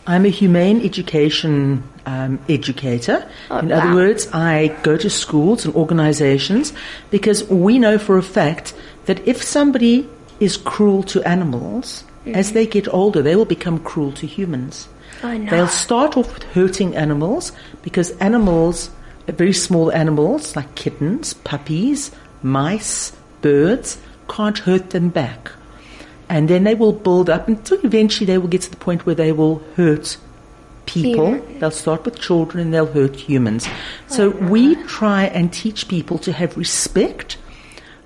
I'm 0.07 0.27
a 0.27 0.29
humane 0.29 0.85
education 0.85 1.83
um, 2.07 2.39
educator. 2.49 3.29
Oh, 3.51 3.59
In 3.59 3.73
other 3.73 3.95
words, 3.95 4.29
I 4.33 4.69
go 4.83 4.97
to 4.97 5.09
schools 5.09 5.65
and 5.65 5.75
organizations 5.75 6.73
because 7.11 7.49
we 7.49 7.79
know 7.79 7.99
for 7.99 8.19
a 8.19 8.23
fact 8.23 8.75
that 9.07 9.27
if 9.27 9.43
somebody 9.43 10.09
is 10.41 10.57
cruel 10.57 11.03
to 11.05 11.23
animals, 11.23 12.05
as 12.27 12.53
they 12.53 12.67
get 12.67 12.89
older, 12.93 13.23
they 13.23 13.37
will 13.37 13.45
become 13.45 13.79
cruel 13.79 14.13
to 14.13 14.27
humans. 14.27 14.89
Oh, 15.23 15.37
no. 15.37 15.51
They'll 15.51 15.69
start 15.69 16.17
off 16.17 16.33
with 16.35 16.43
hurting 16.43 16.97
animals 16.97 17.53
because 17.83 18.11
animals, 18.19 18.91
very 19.27 19.53
small 19.53 19.93
animals 19.93 20.57
like 20.57 20.75
kittens, 20.75 21.35
puppies, 21.35 22.11
mice, 22.43 23.13
birds, 23.43 23.99
can't 24.29 24.59
hurt 24.59 24.91
them 24.91 25.09
back. 25.11 25.53
And 26.28 26.49
then 26.49 26.64
they 26.64 26.75
will 26.75 26.93
build 26.93 27.28
up 27.28 27.49
until 27.49 27.78
eventually 27.85 28.26
they 28.26 28.38
will 28.38 28.49
get 28.49 28.62
to 28.62 28.71
the 28.71 28.76
point 28.76 29.07
where 29.07 29.14
they 29.14 29.33
will 29.33 29.59
hurt 29.76 30.16
people. 30.87 31.40
They'll 31.59 31.71
start 31.71 32.04
with 32.04 32.19
children 32.19 32.64
and 32.64 32.75
they'll 32.75 32.87
hurt 32.87 33.16
humans. 33.16 33.66
So 34.07 34.33
oh, 34.33 34.37
we 34.49 34.76
try 34.85 35.25
and 35.25 35.52
teach 35.52 35.88
people 35.88 36.19
to 36.19 36.33
have 36.33 36.57
respect 36.57 37.38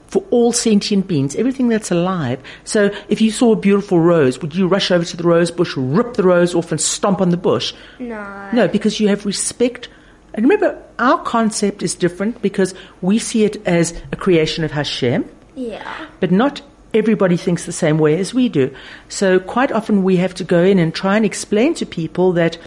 for 0.08 0.24
all 0.30 0.52
sentient 0.52 1.06
beings, 1.06 1.36
everything 1.36 1.68
that's 1.68 1.90
alive. 1.90 2.40
So 2.64 2.90
if 3.08 3.20
you 3.20 3.30
saw 3.30 3.52
a 3.52 3.56
beautiful 3.56 4.00
rose, 4.00 4.40
would 4.40 4.54
you 4.54 4.66
rush 4.66 4.90
over 4.90 5.04
to 5.04 5.16
the 5.16 5.22
rose 5.22 5.50
bush, 5.50 5.76
rip 5.76 6.14
the 6.14 6.22
rose 6.22 6.54
off 6.54 6.72
and 6.72 6.80
stomp 6.80 7.20
on 7.20 7.28
the 7.28 7.36
bush? 7.36 7.74
No. 7.98 8.50
No, 8.52 8.68
because 8.68 9.00
you 9.00 9.08
have 9.08 9.26
respect. 9.26 9.88
And 10.34 10.44
remember, 10.44 10.82
our 10.98 11.22
concept 11.22 11.82
is 11.82 11.94
different 11.94 12.40
because 12.40 12.74
we 13.02 13.18
see 13.18 13.44
it 13.44 13.64
as 13.66 14.00
a 14.10 14.16
creation 14.16 14.64
of 14.64 14.70
Hashem, 14.70 15.28
Yeah. 15.54 15.86
but 16.20 16.30
not 16.30 16.62
everybody 16.94 17.36
thinks 17.36 17.66
the 17.66 17.72
same 17.72 17.98
way 17.98 18.18
as 18.18 18.32
we 18.34 18.48
do. 18.48 18.74
So 19.08 19.38
quite 19.40 19.72
often 19.72 20.02
we 20.02 20.16
have 20.16 20.34
to 20.34 20.44
go 20.44 20.62
in 20.62 20.78
and 20.78 20.94
try 20.94 21.16
and 21.16 21.24
explain 21.24 21.74
to 21.74 21.86
people 21.86 22.32
that 22.32 22.58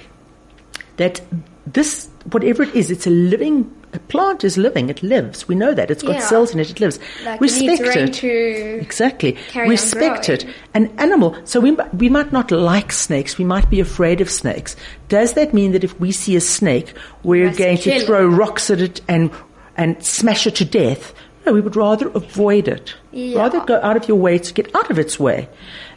that 0.98 1.22
this 1.66 2.10
whatever 2.32 2.63
it 2.63 2.75
is, 2.75 2.92
it's 2.92 3.08
a 3.08 3.10
living 3.10 3.72
a 3.94 4.00
plant 4.00 4.44
is 4.46 4.58
living, 4.58 4.90
it 4.90 5.04
lives. 5.04 5.48
We 5.50 5.56
know 5.56 5.74
that. 5.74 5.92
It's 5.92 6.04
got 6.04 6.16
Yeah. 6.16 6.22
cells 6.28 6.54
in 6.54 6.60
it, 6.62 6.70
it 6.70 6.80
lives. 6.80 6.98
Like 7.25 7.42
Respect 7.42 7.63
it 7.63 7.84
needs 7.84 7.96
rain 7.96 8.08
it. 8.08 8.13
to 8.13 8.80
Exactly. 8.82 9.38
Respect 9.56 10.30
it. 10.30 10.46
An 10.74 10.92
animal, 10.98 11.36
so 11.44 11.60
we, 11.60 11.72
we 11.98 12.08
might 12.08 12.32
not 12.32 12.51
like 12.51 12.92
snakes, 12.94 13.38
we 13.38 13.44
might 13.44 13.70
be 13.70 13.80
afraid 13.82 14.22
of 14.22 14.30
snakes. 14.30 14.75
Does 15.10 15.34
that 15.34 15.54
mean 15.54 15.74
that 15.74 15.84
if 15.84 16.00
we 16.00 16.12
see 16.13 16.36
a 16.38 16.42
snake, 16.42 16.94
we're 17.24 17.48
must 17.48 17.60
going 17.60 17.78
to 17.80 18.00
throw 18.06 18.25
rocks 18.25 18.70
at 18.70 18.80
it 18.80 19.01
and, 19.10 19.30
and 19.75 20.01
smash 20.04 20.48
it 20.48 20.56
to 20.56 20.66
death? 20.66 21.13
No, 21.45 21.53
we 21.53 21.62
would 21.62 21.75
rather 21.75 22.10
avoid 22.10 22.67
it. 22.67 22.93
Yeah. 23.12 23.39
Rather 23.39 23.60
go 23.65 23.79
out 23.81 23.98
of 23.98 24.07
your 24.07 24.17
way 24.17 24.38
to 24.38 24.53
get 24.53 24.74
out 24.75 24.89
of 24.91 25.00
its 25.00 25.19
way. 25.19 25.50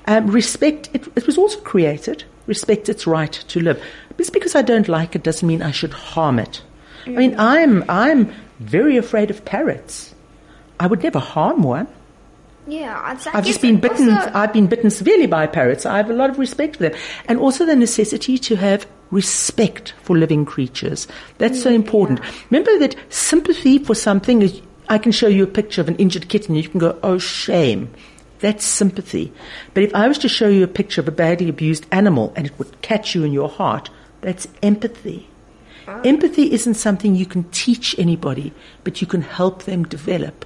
Um, 0.07 0.27
respect, 0.29 0.89
it, 0.95 1.07
it 1.17 1.27
was 1.27 1.37
also 1.39 1.59
created, 1.61 2.25
respect 2.47 2.89
its 2.89 3.07
right 3.07 3.33
to 3.33 3.61
live. 3.61 3.83
Just 4.17 4.33
because 4.33 4.55
I 4.55 4.63
don't 4.63 4.89
like 4.89 5.15
it 5.15 5.23
doesn't 5.23 5.47
mean 5.47 5.63
I 5.63 5.71
should 5.71 5.93
harm 5.93 6.39
it. 6.39 6.63
I 7.05 7.09
Mm. 7.11 7.15
mean, 7.17 7.35
I'm, 7.39 7.85
I'm 7.91 8.33
very 8.61 8.97
afraid 8.97 9.31
of 9.31 9.45
parrots. 9.45 10.15
I 10.81 10.87
would 10.87 11.03
never 11.03 11.19
harm 11.19 11.63
one. 11.63 11.87
Yeah, 12.67 12.97
I 12.99 13.19
I've 13.37 13.45
just 13.45 13.61
been 13.61 13.79
bitten. 13.79 14.09
I've 14.09 14.55
been 14.55 14.67
bitten 14.69 14.89
severely 14.89 15.27
by 15.27 15.47
parrots. 15.47 15.85
I 15.85 15.99
have 15.99 16.09
a 16.09 16.15
lot 16.15 16.31
of 16.31 16.39
respect 16.39 16.77
for 16.77 16.85
them, 16.85 16.99
and 17.29 17.39
also 17.39 17.67
the 17.67 17.77
necessity 17.77 18.39
to 18.39 18.57
have 18.57 18.87
respect 19.11 19.93
for 20.03 20.17
living 20.17 20.47
creatures. 20.47 21.07
That's 21.37 21.63
so 21.63 21.69
important. 21.69 22.21
Remember 22.51 22.79
that 22.79 22.97
sympathy 23.11 23.79
for 23.79 23.95
something 23.95 24.41
is. 24.41 24.63
I 24.89 24.99
can 24.99 25.13
show 25.13 25.29
you 25.29 25.45
a 25.45 25.49
picture 25.49 25.81
of 25.81 25.89
an 25.89 25.97
injured 25.97 26.29
kitten. 26.29 26.55
And 26.55 26.65
you 26.65 26.71
can 26.71 26.81
go, 26.81 26.99
"Oh, 27.03 27.19
shame." 27.19 27.91
That's 28.41 28.65
sympathy. 28.65 29.33
But 29.73 29.85
if 29.85 29.95
I 29.95 30.07
was 30.07 30.19
to 30.19 30.29
show 30.29 30.49
you 30.49 30.65
a 30.65 30.69
picture 30.69 31.01
of 31.01 31.09
a 31.09 31.13
badly 31.13 31.49
abused 31.49 31.87
animal 31.91 32.33
and 32.37 32.47
it 32.47 32.59
would 32.59 32.83
catch 32.83 33.15
you 33.15 33.25
in 33.25 33.33
your 33.33 33.49
heart, 33.49 33.89
that's 34.21 34.47
empathy. 34.63 35.29
Empathy 36.05 36.53
isn't 36.53 36.75
something 36.75 37.15
you 37.15 37.27
can 37.27 37.45
teach 37.45 37.99
anybody, 37.99 38.53
but 38.85 39.01
you 39.01 39.07
can 39.07 39.23
help 39.23 39.65
them 39.65 39.85
develop. 39.85 40.45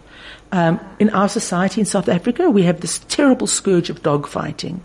Um, 0.50 0.80
in 0.98 1.10
our 1.10 1.28
society 1.28 1.80
in 1.80 1.86
South 1.86 2.08
Africa, 2.08 2.50
we 2.50 2.64
have 2.64 2.80
this 2.80 3.00
terrible 3.08 3.46
scourge 3.46 3.90
of 3.90 4.02
dog 4.02 4.26
fighting. 4.26 4.80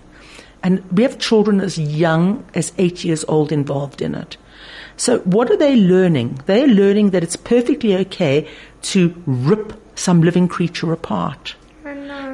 And 0.62 0.84
we 0.92 1.04
have 1.04 1.20
children 1.20 1.60
as 1.60 1.78
young 1.78 2.46
as 2.54 2.72
eight 2.78 3.04
years 3.04 3.26
old 3.28 3.52
involved 3.52 4.02
in 4.02 4.16
it. 4.16 4.38
So 4.96 5.20
what 5.20 5.50
are 5.50 5.58
they 5.58 5.76
learning? 5.76 6.40
They're 6.46 6.68
learning 6.68 7.10
that 7.12 7.24
it's 7.24 7.36
perfectly 7.36 7.96
okay 7.98 8.48
to 8.84 9.14
rip 9.26 9.74
some 9.98 10.22
living 10.22 10.48
creature 10.48 10.92
apart. 10.92 11.56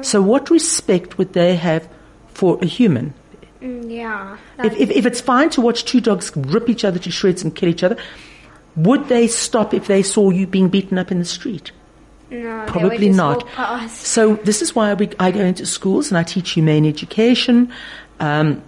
So 0.02 0.22
what 0.22 0.50
respect 0.50 1.18
would 1.18 1.32
they 1.34 1.56
have 1.56 1.88
for 2.28 2.58
a 2.62 2.66
human? 2.66 3.12
Mm, 3.60 3.90
yeah. 3.90 4.38
If, 4.58 4.74
if, 4.78 4.90
if 4.90 5.06
it's 5.06 5.20
fine 5.20 5.50
to 5.50 5.60
watch 5.60 5.84
two 5.84 6.00
dogs 6.00 6.32
rip 6.34 6.70
each 6.70 6.84
other 6.84 6.98
to 6.98 7.10
shreds 7.10 7.42
and 7.42 7.54
kill 7.54 7.68
each 7.68 7.82
other, 7.82 7.96
would 8.76 9.08
they 9.08 9.26
stop 9.26 9.74
if 9.74 9.86
they 9.88 10.02
saw 10.02 10.30
you 10.30 10.46
being 10.46 10.68
beaten 10.68 10.96
up 10.96 11.10
in 11.10 11.18
the 11.18 11.24
street? 11.24 11.72
no, 12.30 12.38
they 12.38 12.46
would 12.46 12.68
Probably 12.68 13.08
not. 13.08 13.90
So 13.90 14.36
this 14.36 14.62
is 14.62 14.74
why 14.74 14.94
we, 14.94 15.10
I 15.18 15.30
go 15.30 15.40
into 15.40 15.66
schools 15.66 16.10
and 16.10 16.18
I 16.18 16.22
teach 16.22 16.50
humane 16.50 16.86
education. 16.86 17.72
Um, 18.20 18.62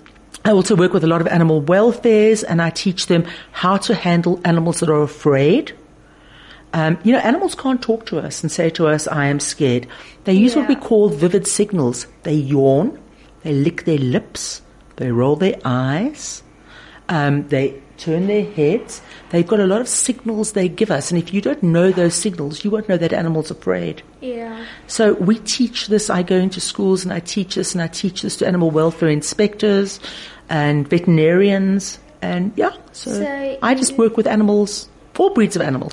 I 0.44 0.50
also 0.50 0.74
work 0.74 0.92
with 0.92 1.04
a 1.04 1.06
lot 1.06 1.20
of 1.20 1.28
animal 1.28 1.62
welfares 1.62 2.44
and 2.46 2.60
I 2.60 2.70
teach 2.70 3.06
them 3.06 3.24
how 3.52 3.76
to 3.78 3.94
handle 3.94 4.40
animals 4.44 4.80
that 4.80 4.88
are 4.88 5.02
afraid. 5.02 5.72
Um, 6.74 6.98
you 7.04 7.12
know, 7.12 7.18
animals 7.18 7.54
can't 7.54 7.82
talk 7.82 8.06
to 8.06 8.18
us 8.18 8.42
and 8.42 8.50
say 8.50 8.70
to 8.70 8.88
us, 8.88 9.06
I 9.06 9.26
am 9.26 9.40
scared. 9.40 9.86
They 10.24 10.32
use 10.32 10.56
what 10.56 10.68
we 10.68 10.76
call 10.76 11.10
vivid 11.10 11.46
signals. 11.46 12.06
They 12.22 12.34
yawn, 12.34 12.98
they 13.42 13.52
lick 13.52 13.84
their 13.84 13.98
lips, 13.98 14.62
they 14.96 15.12
roll 15.12 15.36
their 15.36 15.56
eyes, 15.64 16.42
um, 17.08 17.46
they 17.48 17.82
turn 17.98 18.26
their 18.26 18.44
heads. 18.44 19.00
They've 19.30 19.46
got 19.46 19.60
a 19.60 19.66
lot 19.66 19.80
of 19.80 19.88
signals 19.88 20.52
they 20.52 20.68
give 20.68 20.90
us. 20.90 21.10
And 21.10 21.22
if 21.22 21.32
you 21.32 21.40
don't 21.40 21.62
know 21.62 21.92
those 21.92 22.14
signals, 22.14 22.64
you 22.64 22.70
won't 22.70 22.88
know 22.88 22.96
that 22.96 23.12
animal's 23.12 23.50
are 23.50 23.54
afraid. 23.54 24.02
Yeah. 24.20 24.64
So 24.86 25.12
we 25.14 25.38
teach 25.40 25.88
this. 25.88 26.10
I 26.10 26.22
go 26.22 26.36
into 26.36 26.60
schools 26.60 27.04
and 27.04 27.12
I 27.12 27.20
teach 27.20 27.54
this, 27.54 27.74
and 27.74 27.82
I 27.82 27.86
teach 27.86 28.22
this 28.22 28.36
to 28.38 28.46
animal 28.46 28.70
welfare 28.70 29.08
inspectors 29.08 30.00
and 30.48 30.88
veterinarians. 30.88 31.98
And 32.22 32.52
yeah, 32.56 32.76
so, 32.92 33.12
So 33.12 33.58
I 33.62 33.74
just 33.74 33.98
work 33.98 34.16
with 34.16 34.26
animals, 34.26 34.88
all 35.18 35.30
breeds 35.30 35.56
of 35.56 35.62
animals. 35.62 35.92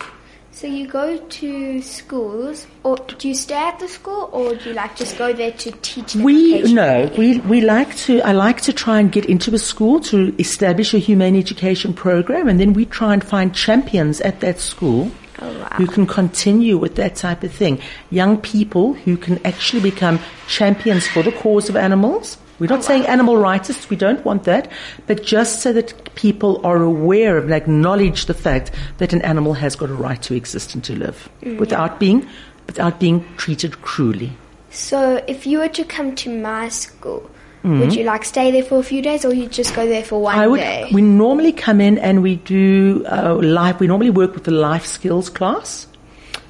So 0.60 0.68
you 0.68 0.88
go 0.88 1.18
to 1.18 1.82
schools, 1.82 2.68
or 2.84 2.98
do 2.98 3.30
you 3.30 3.34
stay 3.34 3.56
at 3.56 3.80
the 3.80 3.88
school, 3.88 4.30
or 4.34 4.56
do 4.56 4.72
you 4.72 4.76
like 4.76 4.94
just 4.94 5.18
go 5.18 5.32
there 5.32 5.54
to 5.54 5.72
teach? 5.72 6.16
We 6.16 6.64
no, 6.64 7.10
we 7.18 7.40
we 7.40 7.62
like 7.62 7.96
to. 8.00 8.20
I 8.24 8.34
like 8.34 8.60
to 8.64 8.74
try 8.74 9.00
and 9.00 9.10
get 9.10 9.24
into 9.24 9.56
a 9.56 9.58
school 9.58 10.02
to 10.12 10.36
establish 10.38 10.94
a 10.94 10.98
humane 10.98 11.38
education 11.38 11.94
program, 11.94 12.50
and 12.50 12.60
then 12.60 12.74
we 12.74 12.84
try 12.84 13.14
and 13.14 13.24
find 13.24 13.56
champions 13.56 14.20
at 14.20 14.42
that 14.42 14.60
school 14.60 15.10
Oh, 15.42 15.60
wow. 15.60 15.70
who 15.78 15.88
can 15.88 16.06
continue 16.06 16.78
with 16.78 16.96
that 16.96 17.16
type 17.16 17.44
of 17.44 17.52
thing. 17.54 17.82
Young 18.10 18.40
people 18.42 18.94
who 18.94 19.16
can 19.16 19.46
actually 19.46 19.82
become 19.82 20.20
champions 20.48 21.08
for 21.08 21.24
the 21.24 21.32
cause 21.32 21.70
of 21.70 21.76
animals. 21.76 22.38
We're 22.60 22.68
not 22.68 22.80
oh, 22.80 22.82
saying 22.82 23.06
animal 23.06 23.36
rightists. 23.36 23.90
We 23.90 23.96
don't 23.96 24.24
want 24.26 24.44
that, 24.44 24.70
but 25.08 25.24
just 25.24 25.62
so 25.62 25.72
that 25.72 26.14
people 26.16 26.60
are 26.66 26.84
aware 26.84 27.38
of 27.38 27.46
and 27.46 27.54
acknowledge 27.54 28.26
the 28.26 28.34
fact 28.34 28.72
that 28.98 29.14
an 29.14 29.22
animal 29.22 29.54
has 29.54 29.78
got 29.78 29.90
a 29.90 29.94
right 29.94 30.22
to 30.24 30.36
exist 30.36 30.76
and 30.76 30.84
to 30.84 30.94
live 30.94 31.30
mm, 31.42 31.58
without 31.58 32.00
being 32.00 32.28
without 32.68 33.00
being 33.00 33.26
treated 33.38 33.82
cruelly. 33.82 34.32
So 34.70 35.24
if 35.28 35.48
you 35.48 35.60
were 35.60 35.70
to 35.70 35.84
come 35.84 36.16
to 36.18 36.30
my 36.30 36.70
school, 36.70 37.32
would 37.64 37.94
you 37.94 38.04
like 38.04 38.24
stay 38.26 38.52
there 38.52 38.64
for 38.64 38.80
a 38.80 38.84
few 38.84 39.02
days, 39.02 39.26
or 39.26 39.34
you 39.34 39.48
just 39.48 39.76
go 39.76 39.86
there 39.88 40.04
for 40.04 40.22
one 40.22 40.34
Mm-hmm. 40.36 40.42
I 40.44 40.48
would. 40.48 40.58
day? 40.60 40.90
We 40.94 41.02
normally 41.02 41.52
come 41.52 41.82
in 41.82 41.98
and 41.98 42.24
we 42.24 42.38
do 42.38 43.06
uh, 43.12 43.36
life. 43.36 43.80
We 43.80 43.88
normally 43.88 44.12
work 44.12 44.34
with 44.34 44.46
the 44.46 44.52
life 44.52 44.86
skills 44.86 45.30
class. 45.30 45.86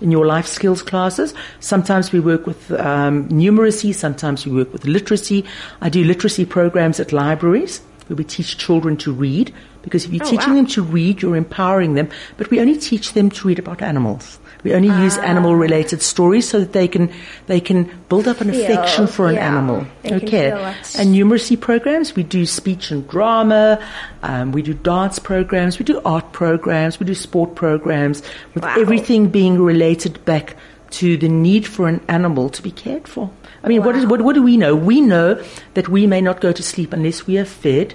In 0.01 0.11
your 0.11 0.25
life 0.25 0.47
skills 0.47 0.81
classes, 0.81 1.33
sometimes 1.59 2.13
we 2.13 2.21
work 2.21 2.47
with 2.47 2.71
um, 2.71 3.27
numeracy, 3.27 3.93
sometimes 3.93 4.45
we 4.45 4.53
work 4.53 4.71
with 4.71 4.85
literacy. 4.85 5.43
I 5.81 5.89
do 5.89 6.05
literacy 6.05 6.45
programs 6.45 7.01
at 7.01 7.11
libraries 7.11 7.81
where 8.07 8.15
we 8.15 8.23
teach 8.23 8.57
children 8.57 8.95
to 8.97 9.11
read 9.11 9.53
because 9.81 10.05
if 10.05 10.13
you're 10.13 10.23
Oh, 10.25 10.29
teaching 10.29 10.51
wow. 10.51 10.55
them 10.55 10.67
to 10.67 10.83
read, 10.83 11.21
you're 11.21 11.35
empowering 11.35 11.95
them. 11.95 12.07
But 12.37 12.49
we 12.49 12.61
only 12.61 12.77
teach 12.77 13.11
them 13.11 13.29
to 13.31 13.47
read 13.49 13.59
about 13.59 13.81
animals. 13.81 14.39
We 14.63 14.73
only 14.73 14.89
use 14.89 15.17
Ah. 15.17 15.21
animal-related 15.23 16.01
stories 16.01 16.47
so 16.49 16.59
that 16.59 16.73
they 16.73 16.87
can 16.87 17.09
they 17.47 17.61
can 17.61 17.89
build 18.09 18.27
up 18.27 18.41
an 18.41 18.51
Feel, 18.51 18.61
affection 18.63 19.07
for 19.07 19.27
an 19.29 19.35
yeah. 19.35 19.47
animal. 19.47 19.85
They 20.03 20.09
can 20.19 20.23
okay, 20.27 20.51
and 20.97 21.15
numeracy 21.15 21.57
programs. 21.59 22.13
We 22.15 22.23
do 22.23 22.45
speech 22.45 22.91
and 22.91 23.07
drama. 23.07 23.79
Um, 24.21 24.51
we 24.51 24.61
do 24.61 24.73
dance 24.73 25.17
programs. 25.17 25.79
We 25.79 25.85
do 25.85 26.01
art 26.03 26.31
programs. 26.33 26.99
We 26.99 27.05
do 27.05 27.15
sport 27.15 27.55
programs 27.55 28.21
with 28.53 28.63
Wow. 28.63 28.75
everything 28.77 29.29
being 29.29 29.57
related 29.61 30.23
back 30.25 30.55
to 30.91 31.15
the 31.17 31.29
need 31.29 31.65
for 31.67 31.87
an 31.87 32.01
animal 32.07 32.49
to 32.49 32.61
be 32.61 32.71
cared 32.71 33.07
for. 33.07 33.29
I 33.63 33.67
mean, 33.67 33.83
what, 33.83 33.95
is, 33.95 34.05
what, 34.07 34.21
what 34.23 34.33
do 34.35 34.41
we 34.41 34.57
know? 34.57 34.75
We 34.75 35.01
know 35.01 35.41
that 35.75 35.87
we 35.87 36.07
may 36.07 36.19
not 36.21 36.41
go 36.41 36.51
to 36.51 36.63
sleep 36.63 36.93
unless 36.93 37.27
we 37.27 37.35
have 37.35 37.47
fed 37.47 37.93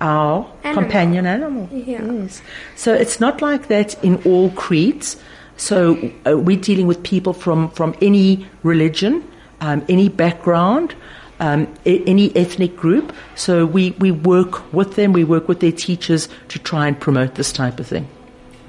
our 0.00 0.46
Animal. 0.62 0.82
companion 0.82 1.26
animal. 1.26 1.68
Yeah. 1.72 2.04
Yes. 2.04 2.42
So 2.76 2.94
it's 2.94 3.18
not 3.18 3.40
like 3.42 3.68
that 3.68 3.96
in 4.04 4.22
all 4.24 4.50
creeds. 4.50 5.16
So 5.58 6.10
uh, 6.26 6.38
we're 6.38 6.56
dealing 6.56 6.86
with 6.86 7.02
people 7.02 7.34
from, 7.34 7.70
from 7.70 7.94
any 8.00 8.46
religion, 8.62 9.28
um, 9.60 9.84
any 9.88 10.08
background, 10.08 10.94
um, 11.40 11.68
a- 11.84 12.02
any 12.04 12.34
ethnic 12.36 12.76
group. 12.76 13.12
So 13.34 13.66
we, 13.66 13.90
we 13.98 14.10
work 14.10 14.72
with 14.72 14.94
them, 14.94 15.12
we 15.12 15.24
work 15.24 15.48
with 15.48 15.60
their 15.60 15.72
teachers 15.72 16.28
to 16.48 16.58
try 16.58 16.86
and 16.86 16.98
promote 16.98 17.34
this 17.34 17.52
type 17.52 17.78
of 17.80 17.86
thing. 17.86 18.08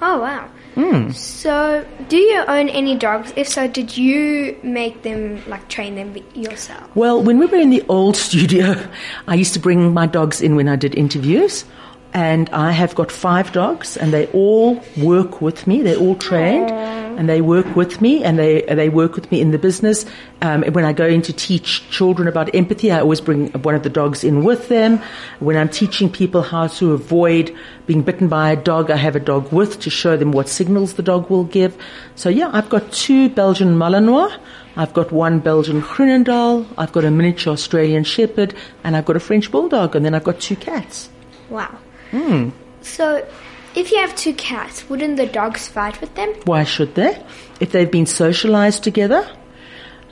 Oh 0.02 0.20
wow. 0.20 0.50
Hmm. 0.76 1.12
So, 1.12 1.86
do 2.08 2.16
you 2.16 2.44
own 2.48 2.70
any 2.70 2.96
dogs? 2.96 3.34
If 3.36 3.50
so, 3.50 3.68
did 3.68 3.98
you 3.98 4.58
make 4.64 5.02
them 5.02 5.42
like 5.48 5.68
train 5.68 5.96
them 5.96 6.16
yourself? 6.34 6.96
Well, 6.96 7.22
when 7.22 7.38
we 7.38 7.48
were 7.48 7.58
in 7.58 7.70
the 7.70 7.84
old 7.90 8.16
studio, 8.28 8.88
I 9.28 9.36
used 9.36 9.54
to 9.56 9.60
bring 9.60 9.94
my 9.94 10.06
dogs 10.06 10.42
in 10.42 10.56
when 10.56 10.70
I 10.70 10.76
did 10.76 10.96
interviews. 10.96 11.66
And 12.12 12.50
I 12.50 12.72
have 12.72 12.96
got 12.96 13.12
five 13.12 13.52
dogs, 13.52 13.96
and 13.96 14.12
they 14.12 14.26
all 14.28 14.82
work 14.98 15.42
with 15.42 15.68
me. 15.68 15.84
They're 15.84 15.96
all 15.96 16.16
trained, 16.16 16.72
and 16.72 17.30
they 17.30 17.40
work 17.40 17.76
with 17.76 18.02
me, 18.02 18.24
and 18.24 18.40
they 18.40 18.64
they 18.64 18.90
work 18.90 19.14
with 19.14 19.32
me 19.32 19.42
in 19.42 19.52
the 19.52 19.60
business. 19.60 20.06
Um, 20.42 20.64
when 20.64 20.86
I 20.86 20.94
go 20.94 21.06
in 21.06 21.22
to 21.24 21.34
teach 21.34 21.88
children 21.92 22.28
about 22.28 22.56
empathy, 22.56 22.92
I 22.92 23.02
always 23.02 23.22
bring 23.22 23.52
one 23.62 23.76
of 23.76 23.84
the 23.84 23.92
dogs 23.92 24.24
in 24.24 24.44
with 24.44 24.70
them. 24.70 25.00
When 25.40 25.56
I'm 25.56 25.70
teaching 25.70 26.12
people 26.12 26.42
how 26.42 26.66
to 26.68 26.94
avoid 26.94 27.56
being 27.86 28.02
bitten 28.02 28.28
by 28.28 28.52
a 28.52 28.56
dog, 28.56 28.90
I 28.90 28.96
have 28.96 29.16
a 29.16 29.20
dog 29.20 29.54
with 29.54 29.80
to 29.82 29.92
show 29.92 30.18
them 30.18 30.32
what 30.32 30.50
signals 30.50 30.94
the 30.94 31.04
dog 31.04 31.30
will 31.30 31.44
give. 31.44 31.78
So 32.16 32.30
yeah, 32.30 32.50
I've 32.52 32.70
got 32.70 32.92
two 32.92 33.30
Belgian 33.30 33.78
Malinois. 33.78 34.36
I've 34.76 34.94
got 34.94 35.12
one 35.12 35.40
Belgian 35.40 35.82
Groenendael, 35.82 36.66
I've 36.78 36.94
got 36.94 37.04
a 37.04 37.12
miniature 37.12 37.52
Australian 37.52 38.06
Shepherd, 38.06 38.54
and 38.84 38.96
I've 38.96 39.04
got 39.04 39.18
a 39.18 39.20
French 39.20 39.52
Bulldog, 39.52 39.96
and 39.96 40.06
then 40.06 40.16
I've 40.16 40.24
got 40.24 40.40
two 40.40 40.56
cats. 40.56 41.10
Wow. 41.50 41.78
Hmm. 42.12 42.50
So, 42.82 43.28
if 43.76 43.92
you 43.92 43.98
have 44.00 44.16
two 44.16 44.34
cats, 44.34 44.90
wouldn't 44.90 45.18
the 45.18 45.28
dogs 45.28 45.68
fight 45.68 46.00
with 46.02 46.16
them? 46.16 46.34
Why 46.46 46.64
should 46.64 46.96
they? 46.96 47.24
If 47.60 47.72
they've 47.72 47.92
been 47.92 48.06
socialized 48.06 48.84
together? 48.84 49.30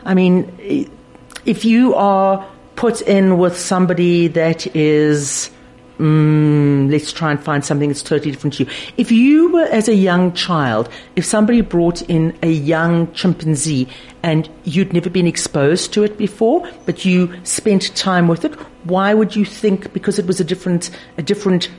I 0.03 0.13
mean, 0.13 0.89
if 1.45 1.65
you 1.65 1.95
are 1.95 2.47
put 2.75 3.01
in 3.01 3.37
with 3.37 3.57
somebody 3.57 4.27
that 4.27 4.75
is, 4.75 5.49
mm, 5.97 6.91
let's 6.91 7.11
try 7.11 7.31
and 7.31 7.43
find 7.43 7.65
something 7.65 7.89
that's 7.89 8.03
totally 8.03 8.31
different 8.31 8.53
to 8.55 8.65
you. 8.65 8.69
If 8.97 9.11
you 9.11 9.51
were 9.51 9.65
as 9.65 9.87
a 9.87 9.95
young 9.95 10.33
child, 10.33 10.89
if 11.15 11.25
somebody 11.25 11.61
brought 11.61 12.03
in 12.03 12.37
a 12.43 12.51
young 12.51 13.11
chimpanzee 13.13 13.87
and 14.21 14.47
you'd 14.63 14.93
never 14.93 15.09
been 15.09 15.27
exposed 15.27 15.93
to 15.93 16.03
it 16.03 16.17
before, 16.17 16.69
but 16.85 17.03
you 17.03 17.33
spent 17.43 17.95
time 17.95 18.27
with 18.27 18.45
it, 18.45 18.53
why 18.83 19.13
would 19.13 19.35
you 19.35 19.43
think 19.43 19.91
because 19.93 20.19
it 20.19 20.27
was 20.27 20.39
a 20.39 20.43
different, 20.43 20.91
a 21.17 21.23
different 21.23 21.69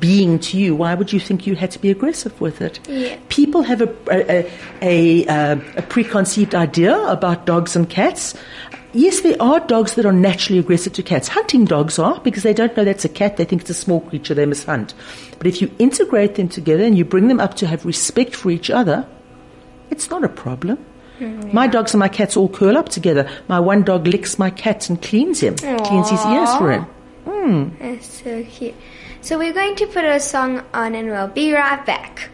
being 0.00 0.38
to 0.38 0.58
you, 0.58 0.74
why 0.74 0.94
would 0.94 1.12
you 1.12 1.20
think 1.20 1.46
you 1.46 1.54
had 1.54 1.70
to 1.72 1.78
be 1.78 1.90
aggressive 1.90 2.40
with 2.40 2.60
it? 2.60 2.80
Yeah. 2.88 3.18
People 3.28 3.62
have 3.62 3.80
a, 3.80 3.94
a, 4.10 4.30
a, 4.30 4.50
a, 4.82 5.26
uh, 5.26 5.60
a 5.76 5.82
preconceived 5.82 6.54
idea 6.54 6.96
about 7.06 7.46
dogs 7.46 7.74
and 7.76 7.88
cats. 7.88 8.34
Yes, 8.92 9.20
there 9.20 9.36
are 9.40 9.60
dogs 9.60 9.94
that 9.94 10.06
are 10.06 10.12
naturally 10.12 10.58
aggressive 10.58 10.94
to 10.94 11.02
cats. 11.02 11.28
Hunting 11.28 11.64
dogs 11.64 11.98
are 11.98 12.20
because 12.20 12.42
they 12.42 12.54
don't 12.54 12.74
know 12.76 12.84
that's 12.84 13.04
a 13.04 13.08
cat. 13.08 13.36
They 13.36 13.44
think 13.44 13.62
it's 13.62 13.70
a 13.70 13.74
small 13.74 14.00
creature 14.00 14.34
they 14.34 14.46
must 14.46 14.66
hunt. 14.66 14.94
But 15.38 15.46
if 15.46 15.60
you 15.60 15.70
integrate 15.78 16.36
them 16.36 16.48
together 16.48 16.84
and 16.84 16.96
you 16.96 17.04
bring 17.04 17.28
them 17.28 17.40
up 17.40 17.54
to 17.56 17.66
have 17.66 17.84
respect 17.84 18.34
for 18.34 18.50
each 18.50 18.70
other, 18.70 19.06
it's 19.90 20.10
not 20.10 20.24
a 20.24 20.28
problem. 20.28 20.84
Mm-hmm. 21.18 21.52
My 21.52 21.66
dogs 21.66 21.92
and 21.92 21.98
my 21.98 22.08
cats 22.08 22.36
all 22.36 22.48
curl 22.48 22.78
up 22.78 22.88
together. 22.88 23.28
My 23.48 23.60
one 23.60 23.82
dog 23.82 24.06
licks 24.06 24.38
my 24.38 24.50
cat 24.50 24.88
and 24.88 25.00
cleans 25.02 25.40
him, 25.40 25.56
cleans 25.56 26.10
his 26.10 26.24
ears 26.24 26.54
for 26.56 26.70
him. 26.70 26.82
Hmm. 27.24 27.68
That's 27.80 28.22
so 28.22 28.44
cute. 28.44 28.74
So, 29.20 29.36
we're 29.36 29.52
going 29.52 29.74
to 29.76 29.86
put 29.86 30.04
a 30.04 30.20
song 30.20 30.62
on 30.72 30.94
and 30.94 31.08
we'll 31.08 31.28
be 31.28 31.52
right 31.52 31.84
back. 31.84 32.30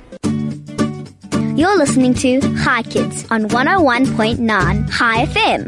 You're 1.57 1.77
listening 1.77 2.15
to 2.15 2.41
Hi 2.59 2.83
Kids 2.83 3.27
on 3.31 3.49
101.9 3.49 4.93
Chai 4.93 5.27
FM. 5.27 5.67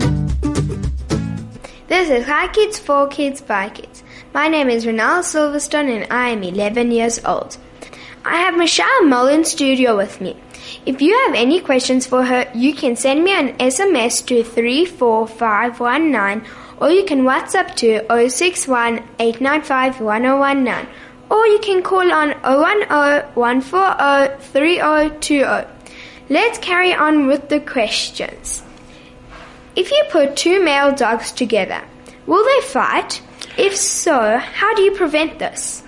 This 1.89 2.11
is 2.11 2.27
Hi 2.27 2.49
Kids 2.49 2.79
for 2.79 3.09
Kids 3.09 3.41
by 3.41 3.71
Kids. 3.71 4.05
My 4.35 4.49
name 4.49 4.69
is 4.69 4.87
Renal 4.87 5.23
Silverstone 5.23 5.89
and 5.89 6.13
I 6.13 6.31
am 6.31 6.43
11 6.43 6.91
years 6.91 7.25
old. 7.25 7.57
I 8.25 8.37
have 8.37 8.57
Michelle 8.57 9.05
Mol 9.05 9.29
in 9.29 9.45
studio 9.45 9.97
with 9.97 10.21
me. 10.21 10.37
If 10.85 11.01
you 11.01 11.17
have 11.27 11.35
any 11.35 11.61
questions 11.61 12.07
for 12.07 12.25
her, 12.25 12.49
you 12.55 12.75
can 12.75 12.95
send 12.95 13.25
me 13.25 13.33
an 13.33 13.57
SMS 13.59 14.25
to 14.27 14.45
34519 14.45 16.47
or 16.79 16.91
you 16.91 17.05
can 17.05 17.23
WhatsApp 17.23 17.75
to 17.77 18.29
061 18.29 18.99
895 19.19 20.01
1019 20.01 20.87
or 21.31 21.47
you 21.47 21.59
can 21.61 21.83
call 21.83 22.13
on 22.13 22.31
010 22.43 23.35
140 23.35 24.43
3020. 24.43 25.73
Let's 26.29 26.59
carry 26.59 26.93
on 26.93 27.27
with 27.27 27.49
the 27.49 27.61
questions. 27.61 28.63
If 29.77 29.91
you 29.91 30.05
put 30.11 30.37
two 30.37 30.65
male 30.65 30.95
dogs 30.95 31.33
together, 31.33 31.83
will 32.27 32.45
they 32.45 32.67
fight? 32.67 33.23
If 33.57 33.77
so, 33.77 34.39
how 34.39 34.75
do 34.75 34.83
you 34.83 34.93
prevent 34.93 35.39
this? 35.39 35.83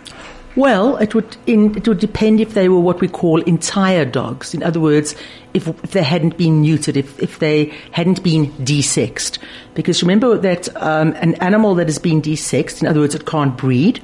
Well, 0.57 0.97
it 0.97 1.15
would 1.15 1.37
in, 1.47 1.77
it 1.77 1.87
would 1.87 2.01
depend 2.01 2.41
if 2.41 2.55
they 2.55 2.69
were 2.69 2.81
what 2.81 3.01
we 3.01 3.07
call 3.07 3.41
entire 3.43 4.05
dogs. 4.05 4.55
In 4.55 4.63
other 4.65 4.81
words, 4.81 5.15
if, 5.55 5.69
if 5.69 5.93
they 5.93 6.03
hadn't 6.03 6.37
been 6.37 6.63
neutered, 6.65 6.97
if, 6.97 7.21
if 7.23 7.39
they 7.39 7.67
hadn't 7.93 8.25
been 8.25 8.47
desexed. 8.55 9.39
Because 9.75 10.03
remember 10.03 10.37
that 10.37 10.69
um, 10.83 11.13
an 11.13 11.35
animal 11.37 11.77
that 11.77 11.87
has 11.87 11.99
been 11.99 12.21
desexed, 12.21 12.83
in 12.83 12.89
other 12.89 12.99
words, 13.01 13.15
it 13.15 13.25
can't 13.25 13.57
breed, 13.57 14.03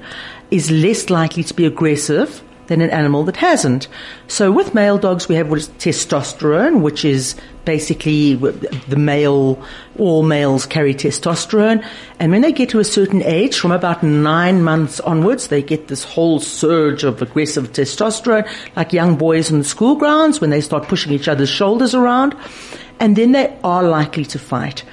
is 0.51 0.71
less 0.71 1.11
likely 1.11 1.45
to 1.45 1.55
be 1.55 1.67
aggressive 1.67 2.43
than 2.67 2.81
an 2.81 2.91
animal 2.91 3.25
that 3.25 3.37
hasn't. 3.37 3.89
So 4.27 4.51
with 4.51 4.75
male 4.75 4.99
dogs, 4.99 5.29
we 5.29 5.35
have 5.35 5.51
what 5.51 5.59
is 5.59 5.69
testosterone, 5.69 6.81
which 6.81 7.05
is 7.05 7.35
basically 7.65 8.35
the 8.35 8.97
male, 8.97 9.63
all 9.99 10.23
males 10.23 10.67
carry 10.67 10.95
testosterone. 10.95 11.85
And 12.19 12.33
when 12.33 12.43
they 12.43 12.53
get 12.53 12.71
to 12.71 12.79
a 12.79 12.85
certain 12.85 13.23
age, 13.23 13.59
from 13.59 13.73
about 13.73 14.03
nine 14.03 14.63
months 14.63 15.01
onwards, 15.01 15.49
they 15.49 15.63
get 15.63 15.89
this 15.89 16.05
whole 16.05 16.41
surge 16.41 17.05
of 17.05 17.21
aggressive 17.21 17.73
testosterone, 17.73 18.49
like 18.77 18.93
young 18.93 19.17
boys 19.17 19.51
in 19.51 19.59
the 19.59 19.65
school 19.65 19.97
grounds 19.97 20.41
when 20.41 20.51
they 20.51 20.61
start 20.61 20.89
pushing 20.89 21.13
each 21.13 21.29
other's 21.29 21.51
shoulders 21.51 21.95
around. 21.95 22.35
And 23.01 23.17
then 23.17 23.33
they 23.33 23.59
are 23.65 23.83
likely 23.83 24.25
to 24.27 24.39
fight. 24.39 24.85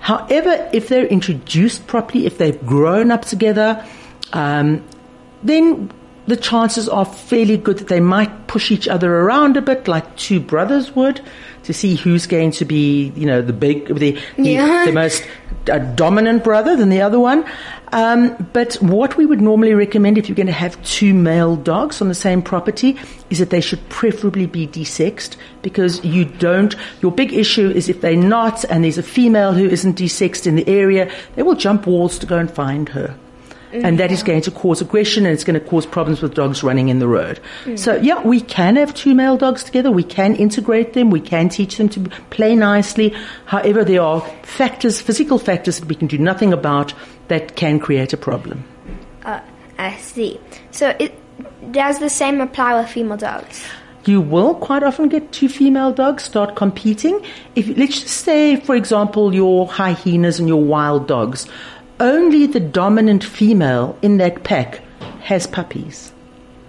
However, 0.00 0.68
if 0.72 0.88
they're 0.88 1.06
introduced 1.06 1.86
properly, 1.86 2.24
if 2.26 2.38
they've 2.38 2.58
grown 2.66 3.10
up 3.10 3.26
together, 3.26 3.84
um, 4.32 4.82
then 5.42 5.90
the 6.26 6.36
chances 6.36 6.88
are 6.88 7.04
fairly 7.04 7.56
good 7.56 7.78
that 7.78 7.88
they 7.88 8.00
might 8.00 8.46
push 8.46 8.70
each 8.70 8.86
other 8.86 9.12
around 9.12 9.56
a 9.56 9.62
bit, 9.62 9.88
like 9.88 10.16
two 10.16 10.38
brothers 10.38 10.94
would, 10.94 11.20
to 11.64 11.72
see 11.72 11.96
who's 11.96 12.26
going 12.26 12.52
to 12.52 12.64
be, 12.64 13.12
you 13.16 13.26
know, 13.26 13.42
the 13.42 13.52
big, 13.52 13.86
the, 13.88 14.12
the, 14.36 14.50
Yeah. 14.50 14.84
the 14.86 14.92
most 14.92 15.26
uh, 15.70 15.78
dominant 15.78 16.44
brother 16.44 16.76
than 16.76 16.88
the 16.88 17.00
other 17.00 17.18
one. 17.18 17.44
Um, 17.92 18.48
but 18.52 18.74
what 18.74 19.16
we 19.16 19.26
would 19.26 19.40
normally 19.40 19.74
recommend 19.74 20.16
if 20.18 20.28
you're 20.28 20.36
going 20.36 20.46
to 20.46 20.52
have 20.52 20.80
two 20.84 21.12
male 21.12 21.56
dogs 21.56 22.00
on 22.00 22.06
the 22.06 22.14
same 22.14 22.42
property 22.42 22.96
is 23.30 23.40
that 23.40 23.50
they 23.50 23.60
should 23.60 23.86
preferably 23.88 24.46
be 24.46 24.68
desexed 24.68 25.36
because 25.62 26.04
you 26.04 26.24
don't, 26.24 26.76
your 27.02 27.10
big 27.10 27.32
issue 27.32 27.68
is 27.70 27.88
if 27.88 28.00
they're 28.00 28.14
not 28.14 28.64
and 28.66 28.84
there's 28.84 28.98
a 28.98 29.02
female 29.02 29.52
who 29.52 29.66
isn't 29.68 29.98
desexed 29.98 30.46
in 30.46 30.54
the 30.54 30.68
area, 30.68 31.10
they 31.34 31.42
will 31.42 31.56
jump 31.56 31.86
walls 31.88 32.18
to 32.20 32.26
go 32.26 32.38
and 32.38 32.50
find 32.50 32.90
her. 32.90 33.16
And 33.72 33.98
that 33.98 34.10
is 34.10 34.22
going 34.22 34.42
to 34.42 34.50
cause 34.50 34.80
aggression 34.80 35.26
and 35.26 35.32
it's 35.32 35.44
going 35.44 35.58
to 35.58 35.64
cause 35.64 35.86
problems 35.86 36.22
with 36.22 36.34
dogs 36.34 36.62
running 36.62 36.88
in 36.88 36.98
the 36.98 37.08
road. 37.08 37.40
So 37.76 37.94
yeah, 37.96 38.20
we 38.22 38.40
can 38.40 38.76
have 38.76 38.94
two 38.94 39.14
male 39.14 39.36
dogs 39.36 39.62
together. 39.62 39.90
We 39.90 40.02
can 40.02 40.34
integrate 40.36 40.94
them. 40.94 41.10
We 41.10 41.20
can 41.20 41.48
teach 41.48 41.76
them 41.76 41.88
to 41.90 42.00
play 42.30 42.56
nicely. 42.56 43.14
However, 43.46 43.84
there 43.84 44.02
are 44.02 44.20
factors, 44.42 45.00
physical 45.00 45.38
factors 45.38 45.80
that 45.80 45.88
we 45.88 45.94
can 45.94 46.08
do 46.08 46.18
nothing 46.18 46.52
about 46.52 46.92
that 47.28 47.56
can 47.56 47.78
create 47.78 48.12
a 48.12 48.16
problem. 48.16 48.64
Uh, 49.24 49.40
I 49.78 49.96
see. 49.96 50.40
So 50.72 50.94
it 50.98 51.14
does 51.70 51.98
the 51.98 52.10
same 52.10 52.40
apply 52.40 52.80
with 52.80 52.90
female 52.90 53.16
dogs? 53.16 53.64
You 54.06 54.20
will 54.20 54.54
quite 54.54 54.82
often 54.82 55.08
get 55.08 55.30
two 55.30 55.48
female 55.48 55.92
dogs 55.92 56.22
start 56.22 56.56
competing. 56.56 57.24
If 57.54 57.68
let's 57.76 58.00
just 58.00 58.24
say, 58.24 58.56
for 58.56 58.74
example, 58.74 59.34
your 59.34 59.68
hyenas 59.68 60.38
and 60.38 60.48
your 60.48 60.62
wild 60.62 61.06
dogs, 61.06 61.46
only 62.00 62.46
the 62.46 62.60
dominant 62.60 63.22
female 63.22 63.96
in 64.02 64.16
that 64.16 64.42
pack 64.42 64.80
has 65.20 65.46
puppies. 65.46 66.12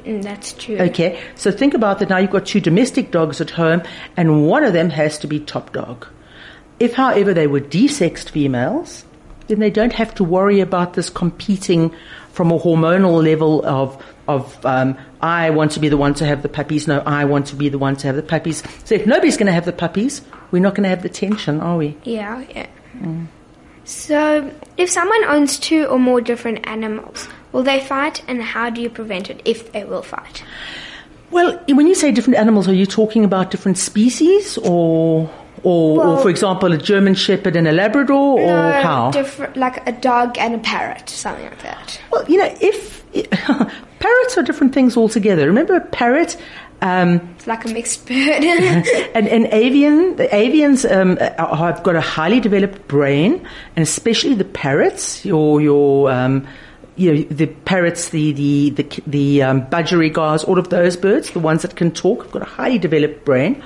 Mm, 0.06 0.24
that's 0.24 0.54
true. 0.54 0.78
Okay, 0.78 1.20
so 1.36 1.52
think 1.52 1.74
about 1.74 2.00
that. 2.00 2.10
Now 2.10 2.18
you've 2.18 2.32
got 2.32 2.46
two 2.46 2.60
domestic 2.60 3.12
dogs 3.12 3.40
at 3.40 3.50
home, 3.52 3.84
and 4.18 4.48
one 4.48 4.64
of 4.64 4.74
them 4.74 4.90
has 4.90 5.18
to 5.20 5.28
be 5.28 5.40
top 5.40 5.74
dog. 5.74 6.08
If, 6.80 6.94
however, 6.94 7.34
they 7.34 7.48
were 7.48 7.62
desexed 7.62 8.30
females, 8.30 9.06
then 9.48 9.60
they 9.60 9.70
don't 9.70 9.94
have 9.94 10.16
to 10.16 10.24
worry 10.24 10.60
about 10.60 10.94
this 10.94 11.10
competing 11.10 11.94
from 12.32 12.52
a 12.52 12.60
hormonal 12.60 13.24
level 13.24 13.66
of 13.66 14.04
of 14.28 14.66
um, 14.66 14.98
I 15.20 15.50
want 15.50 15.72
to 15.74 15.80
be 15.80 15.90
the 15.90 15.98
one 15.98 16.14
to 16.16 16.26
have 16.26 16.42
the 16.42 16.50
puppies. 16.50 16.88
No, 16.88 17.00
I 17.00 17.26
want 17.26 17.48
to 17.48 17.56
be 17.56 17.70
the 17.70 17.78
one 17.78 17.96
to 17.98 18.08
have 18.08 18.16
the 18.16 18.24
puppies. 18.24 18.64
So 18.86 18.96
if 18.96 19.06
nobody's 19.06 19.36
going 19.36 19.48
to 19.48 19.54
have 19.54 19.66
the 19.66 19.74
puppies, 19.74 20.22
we're 20.52 20.62
not 20.62 20.76
going 20.76 20.84
to 20.84 20.90
have 20.90 21.04
the 21.04 21.10
tension, 21.10 21.60
are 21.60 21.78
we? 21.78 21.98
Yeah, 22.04 22.46
yeah. 22.50 22.68
So, 23.84 24.52
if 24.78 24.90
someone 24.90 25.24
owns 25.26 25.58
two 25.60 25.86
or 25.86 26.00
more 26.00 26.22
different 26.22 26.68
animals, 26.68 27.28
will 27.52 27.64
they 27.64 27.80
fight 27.80 28.24
and 28.28 28.42
how 28.42 28.70
do 28.70 28.82
you 28.82 28.90
prevent 28.90 29.30
it 29.30 29.42
if 29.46 29.72
they 29.72 29.84
will 29.84 30.04
fight? 30.04 30.44
Well, 31.32 31.60
when 31.70 31.88
you 31.88 31.96
say 31.96 32.12
different 32.12 32.38
animals, 32.38 32.68
are 32.68 32.74
you 32.74 32.86
talking 32.86 33.24
about 33.24 33.52
different 33.52 33.78
species, 33.78 34.58
or 34.60 35.30
or, 35.64 36.06
or 36.06 36.22
for 36.22 36.30
example, 36.30 36.74
a 36.74 36.78
German 36.78 37.14
Shepherd 37.14 37.56
and 37.56 37.68
a 37.68 37.72
Labrador, 37.72 38.40
or 38.40 38.48
No, 38.48 38.82
how? 38.82 39.12
different, 39.12 39.56
like 39.56 39.88
a 39.88 39.92
dog 39.92 40.38
and 40.38 40.56
a 40.56 40.58
parrot, 40.58 41.10
something 41.10 41.46
like 41.46 41.62
that. 41.62 42.02
Well, 42.12 42.26
you 42.28 42.38
know, 42.38 42.56
if 42.60 43.02
parrots 44.00 44.38
are 44.38 44.44
different 44.44 44.74
things 44.74 44.98
altogether. 44.98 45.46
Remember, 45.46 45.76
a 45.76 45.82
parrot 45.82 46.38
um, 46.82 47.36
It's 47.36 47.48
like 47.48 47.66
a 47.66 47.70
mixed 47.70 48.08
bird. 48.08 48.18
and, 49.16 49.28
and 49.28 49.46
avian, 49.52 50.16
the 50.16 50.28
avians 50.28 50.90
um, 50.90 51.18
have 51.18 51.84
got 51.84 51.96
a 51.96 52.02
highly 52.02 52.40
developed 52.40 52.88
brain, 52.88 53.46
and 53.76 53.84
especially 53.84 54.34
the 54.34 54.46
parrots, 54.46 55.24
your 55.24 55.62
your 55.62 56.12
um, 56.12 56.48
you 56.96 57.14
know 57.14 57.22
the 57.30 57.48
parrots, 57.48 58.10
the 58.10 58.32
the 58.32 58.70
the, 58.72 59.02
the 59.06 59.44
um, 59.44 59.62
budgerigars, 59.68 60.48
all 60.48 60.58
of 60.58 60.70
those 60.70 60.98
birds, 60.98 61.32
the 61.32 61.40
ones 61.40 61.62
that 61.62 61.76
can 61.76 61.92
talk, 61.92 62.24
have 62.24 62.32
got 62.32 62.42
a 62.42 62.46
highly 62.46 62.80
developed 62.80 63.26
brain, 63.26 63.64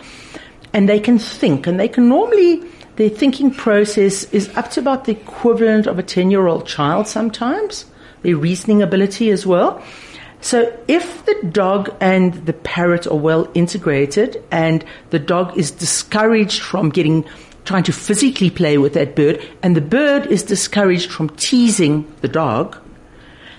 and 0.73 0.89
they 0.89 0.99
can 0.99 1.17
think, 1.17 1.67
and 1.67 1.79
they 1.79 1.87
can 1.87 2.09
normally 2.09 2.63
their 2.97 3.09
thinking 3.09 3.51
process 3.51 4.25
is 4.33 4.49
up 4.57 4.71
to 4.71 4.79
about 4.79 5.05
the 5.05 5.13
equivalent 5.13 5.87
of 5.87 5.99
a 5.99 6.03
ten 6.03 6.31
year 6.31 6.47
old 6.47 6.67
child 6.67 7.07
sometimes. 7.07 7.85
Their 8.23 8.35
reasoning 8.35 8.81
ability 8.81 9.29
as 9.29 9.45
well. 9.45 9.81
So 10.41 10.77
if 10.87 11.25
the 11.25 11.49
dog 11.51 11.95
and 11.99 12.33
the 12.45 12.53
parrot 12.53 13.07
are 13.07 13.17
well 13.17 13.49
integrated 13.53 14.43
and 14.51 14.85
the 15.09 15.19
dog 15.19 15.57
is 15.57 15.71
discouraged 15.71 16.61
from 16.61 16.89
getting 16.89 17.25
trying 17.65 17.83
to 17.83 17.91
physically 17.91 18.51
play 18.51 18.77
with 18.77 18.93
that 18.93 19.15
bird 19.15 19.43
and 19.63 19.75
the 19.75 19.81
bird 19.81 20.27
is 20.27 20.43
discouraged 20.43 21.11
from 21.11 21.29
teasing 21.29 22.05
the 22.21 22.27
dog 22.27 22.77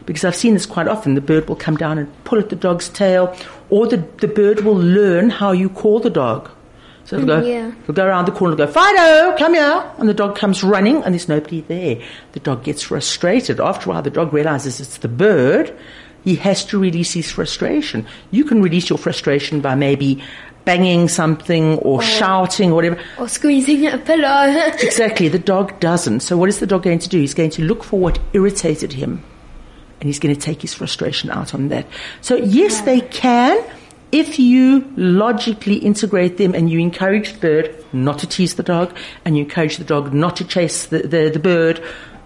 because 0.07 0.25
I've 0.25 0.37
seen 0.37 0.55
this 0.55 0.65
quite 0.65 0.87
often 0.87 1.15
the 1.15 1.21
bird 1.21 1.49
will 1.49 1.57
come 1.57 1.77
down 1.77 1.99
and 1.99 2.25
pull 2.25 2.39
at 2.39 2.49
the 2.49 2.57
dog's 2.57 2.89
tail 2.89 3.37
or 3.69 3.89
the, 3.89 3.97
the 4.19 4.29
bird 4.29 4.61
will 4.61 4.77
learn 4.77 5.29
how 5.31 5.51
you 5.51 5.69
call 5.69 5.99
the 5.99 6.11
dog. 6.11 6.51
So 7.07 7.17
it'll 7.17 7.27
go, 7.27 7.47
yeah. 7.47 7.73
it'll 7.83 7.95
go 7.95 8.05
around 8.05 8.25
the 8.25 8.33
corner 8.33 8.55
and 8.55 8.59
go, 8.59 8.67
Fido, 8.67 9.37
come 9.37 9.55
here. 9.55 9.93
And 9.99 10.09
the 10.09 10.15
dog 10.15 10.37
comes 10.37 10.65
running 10.65 11.05
and 11.05 11.15
there's 11.15 11.29
nobody 11.29 11.61
there. 11.61 12.03
The 12.33 12.41
dog 12.41 12.65
gets 12.65 12.83
frustrated. 12.83 13.61
After 13.61 13.91
a 13.91 13.93
while, 13.93 14.03
the 14.03 14.11
dog 14.11 14.33
realizes 14.33 14.81
it's 14.81 14.99
the 14.99 15.09
bird. 15.09 15.77
He 16.27 16.35
has 16.35 16.65
to 16.67 16.79
release 16.79 17.13
his 17.13 17.31
frustration. 17.31 18.05
You 18.33 18.43
can 18.45 18.61
release 18.61 18.91
your 18.91 18.99
frustration 18.99 19.61
by 19.61 19.77
maybe 19.77 20.25
banging 20.65 21.07
something 21.07 21.79
or 21.79 22.03
shouting 22.03 22.73
or 22.73 22.75
whatever. 22.75 22.99
or 23.17 23.29
squeezing 23.29 23.87
a 23.87 23.97
pillow. 23.97 24.73
Exactly. 24.83 25.29
The 25.29 25.39
dog 25.39 25.79
doesn't. 25.79 26.21
So 26.21 26.37
what 26.37 26.49
is 26.49 26.59
the 26.59 26.67
dog 26.67 26.83
going 26.83 26.99
to 26.99 27.09
do? 27.09 27.21
He's 27.21 27.33
going 27.33 27.51
to 27.51 27.63
look 27.63 27.85
for 27.85 28.01
what 28.01 28.19
irritated 28.33 28.93
him. 28.93 29.23
And 30.01 30.09
he's 30.09 30.19
going 30.19 30.35
to 30.35 30.41
take 30.41 30.63
his 30.63 30.75
frustration 30.75 31.31
out 31.31 31.55
on 31.55 31.69
that. 31.69 31.87
So 32.23 32.35
yes, 32.35 32.81
they 32.81 33.03
can. 33.03 33.65
If 34.11 34.41
you 34.41 34.93
logically 34.97 35.77
integrate 35.77 36.39
them 36.39 36.57
and 36.57 36.69
you 36.69 36.81
encourage 36.81 37.35
the 37.35 37.39
bird 37.39 37.85
not 37.93 38.19
to 38.19 38.27
tease 38.27 38.57
the 38.57 38.65
dog 38.65 38.97
and 39.25 39.37
you 39.37 39.45
encourage 39.45 39.77
the 39.77 39.85
dog 39.85 40.13
not 40.13 40.35
to 40.37 40.45
chase 40.45 40.87
the, 40.87 41.07
the, 41.07 41.31
the 41.31 41.39
bird 41.39 41.81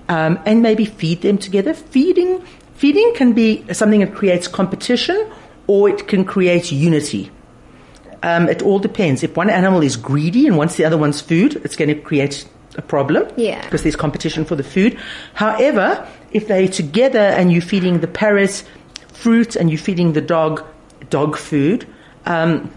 um, 0.09 0.41
and 0.47 0.63
maybe 0.63 0.87
feed 0.87 1.21
them 1.21 1.37
together. 1.37 1.75
Feeding, 1.75 2.43
feeding 2.81 3.13
can 3.15 3.35
be 3.35 3.63
something 3.75 4.01
that 4.01 4.15
creates 4.15 4.49
competition 4.49 5.31
or 5.67 5.91
it 5.91 6.09
can 6.09 6.25
create 6.25 6.73
unity. 6.73 7.31
Um, 8.23 8.49
it 8.49 8.63
all 8.63 8.79
depends. 8.79 9.23
If 9.23 9.37
one 9.37 9.51
animal 9.51 9.83
is 9.83 9.99
greedy 9.99 10.47
and 10.47 10.57
wants 10.57 10.77
the 10.77 10.87
other 10.87 10.97
one's 10.97 11.21
food, 11.21 11.57
it's 11.57 11.77
going 11.77 11.95
to 11.95 12.01
create 12.01 12.49
a 12.77 12.83
problem. 12.83 13.31
Yeah. 13.37 13.63
Because 13.63 13.83
there's 13.83 13.97
competition 13.97 14.47
for 14.47 14.57
the 14.57 14.63
food. 14.63 14.99
However, 15.35 16.09
if 16.33 16.49
they're 16.49 16.69
together 16.69 17.19
and 17.19 17.53
you're 17.53 17.61
feeding 17.61 18.01
the 18.01 18.09
parrot 18.09 18.65
fruit 19.13 19.57
and 19.57 19.69
you're 19.69 19.79
feeding 19.79 20.15
the 20.15 20.23
dog 20.23 20.65
dog 21.11 21.37
food, 21.37 21.87
um, 22.25 22.73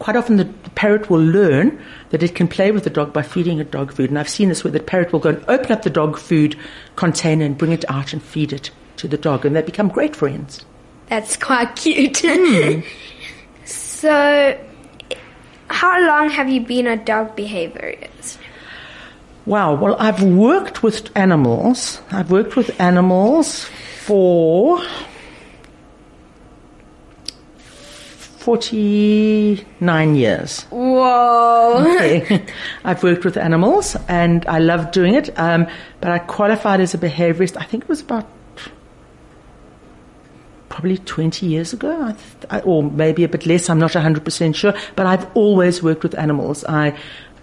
quite 0.00 0.16
often 0.16 0.36
the 0.36 0.44
parrot 0.74 1.08
will 1.08 1.24
learn 1.24 1.82
that 2.10 2.22
it 2.22 2.34
can 2.34 2.46
play 2.46 2.72
with 2.72 2.84
the 2.84 2.90
dog 2.90 3.14
by 3.14 3.22
feeding 3.22 3.58
it 3.58 3.70
dog 3.70 3.90
food. 3.90 4.10
And 4.10 4.18
I've 4.18 4.28
seen 4.28 4.50
this 4.50 4.64
where 4.64 4.70
the 4.70 4.80
parrot 4.80 5.14
will 5.14 5.20
go 5.20 5.30
and 5.30 5.44
open 5.48 5.72
up 5.72 5.80
the 5.80 5.88
dog 5.88 6.18
food 6.18 6.58
container 6.94 7.46
and 7.46 7.56
bring 7.56 7.72
it 7.72 7.86
out 7.88 8.12
and 8.12 8.22
feed 8.22 8.52
it 8.52 8.70
to 8.96 9.08
the 9.08 9.16
dog, 9.16 9.44
and 9.44 9.54
they 9.54 9.62
become 9.62 9.88
great 9.88 10.16
friends. 10.16 10.64
That's 11.08 11.36
quite 11.36 11.76
cute. 11.76 12.22
Hmm. 12.24 12.80
so, 13.64 14.58
how 15.68 16.06
long 16.06 16.30
have 16.30 16.48
you 16.48 16.60
been 16.60 16.86
a 16.86 16.96
dog 16.96 17.36
behaviorist? 17.36 18.38
Wow. 19.46 19.74
Well, 19.74 19.96
I've 19.98 20.22
worked 20.22 20.82
with 20.82 21.16
animals. 21.16 22.00
I've 22.10 22.30
worked 22.32 22.56
with 22.56 22.80
animals 22.80 23.64
for 24.04 24.82
49 28.46 30.14
years. 30.14 30.62
Whoa. 30.70 31.84
Okay. 31.84 32.46
I've 32.84 33.02
worked 33.02 33.24
with 33.24 33.36
animals 33.36 33.96
and 34.08 34.46
I 34.46 34.60
love 34.60 34.92
doing 34.92 35.14
it. 35.14 35.36
Um, 35.36 35.66
but 36.00 36.12
I 36.12 36.20
qualified 36.20 36.80
as 36.80 36.94
a 36.94 36.98
behaviorist, 36.98 37.56
I 37.60 37.64
think 37.64 37.82
it 37.82 37.88
was 37.88 38.00
about 38.00 38.28
probably 40.76 40.98
20 40.98 41.46
years 41.46 41.72
ago, 41.72 41.90
I 42.02 42.12
th- 42.12 42.46
I- 42.50 42.60
or 42.60 42.82
maybe 42.82 43.24
a 43.24 43.28
bit 43.28 43.46
less, 43.46 43.70
I'm 43.70 43.78
not 43.78 43.92
100% 43.92 44.54
sure. 44.54 44.74
But 44.94 45.06
I've 45.06 45.26
always 45.34 45.82
worked 45.82 46.02
with 46.02 46.14
animals. 46.18 46.66
I 46.68 46.94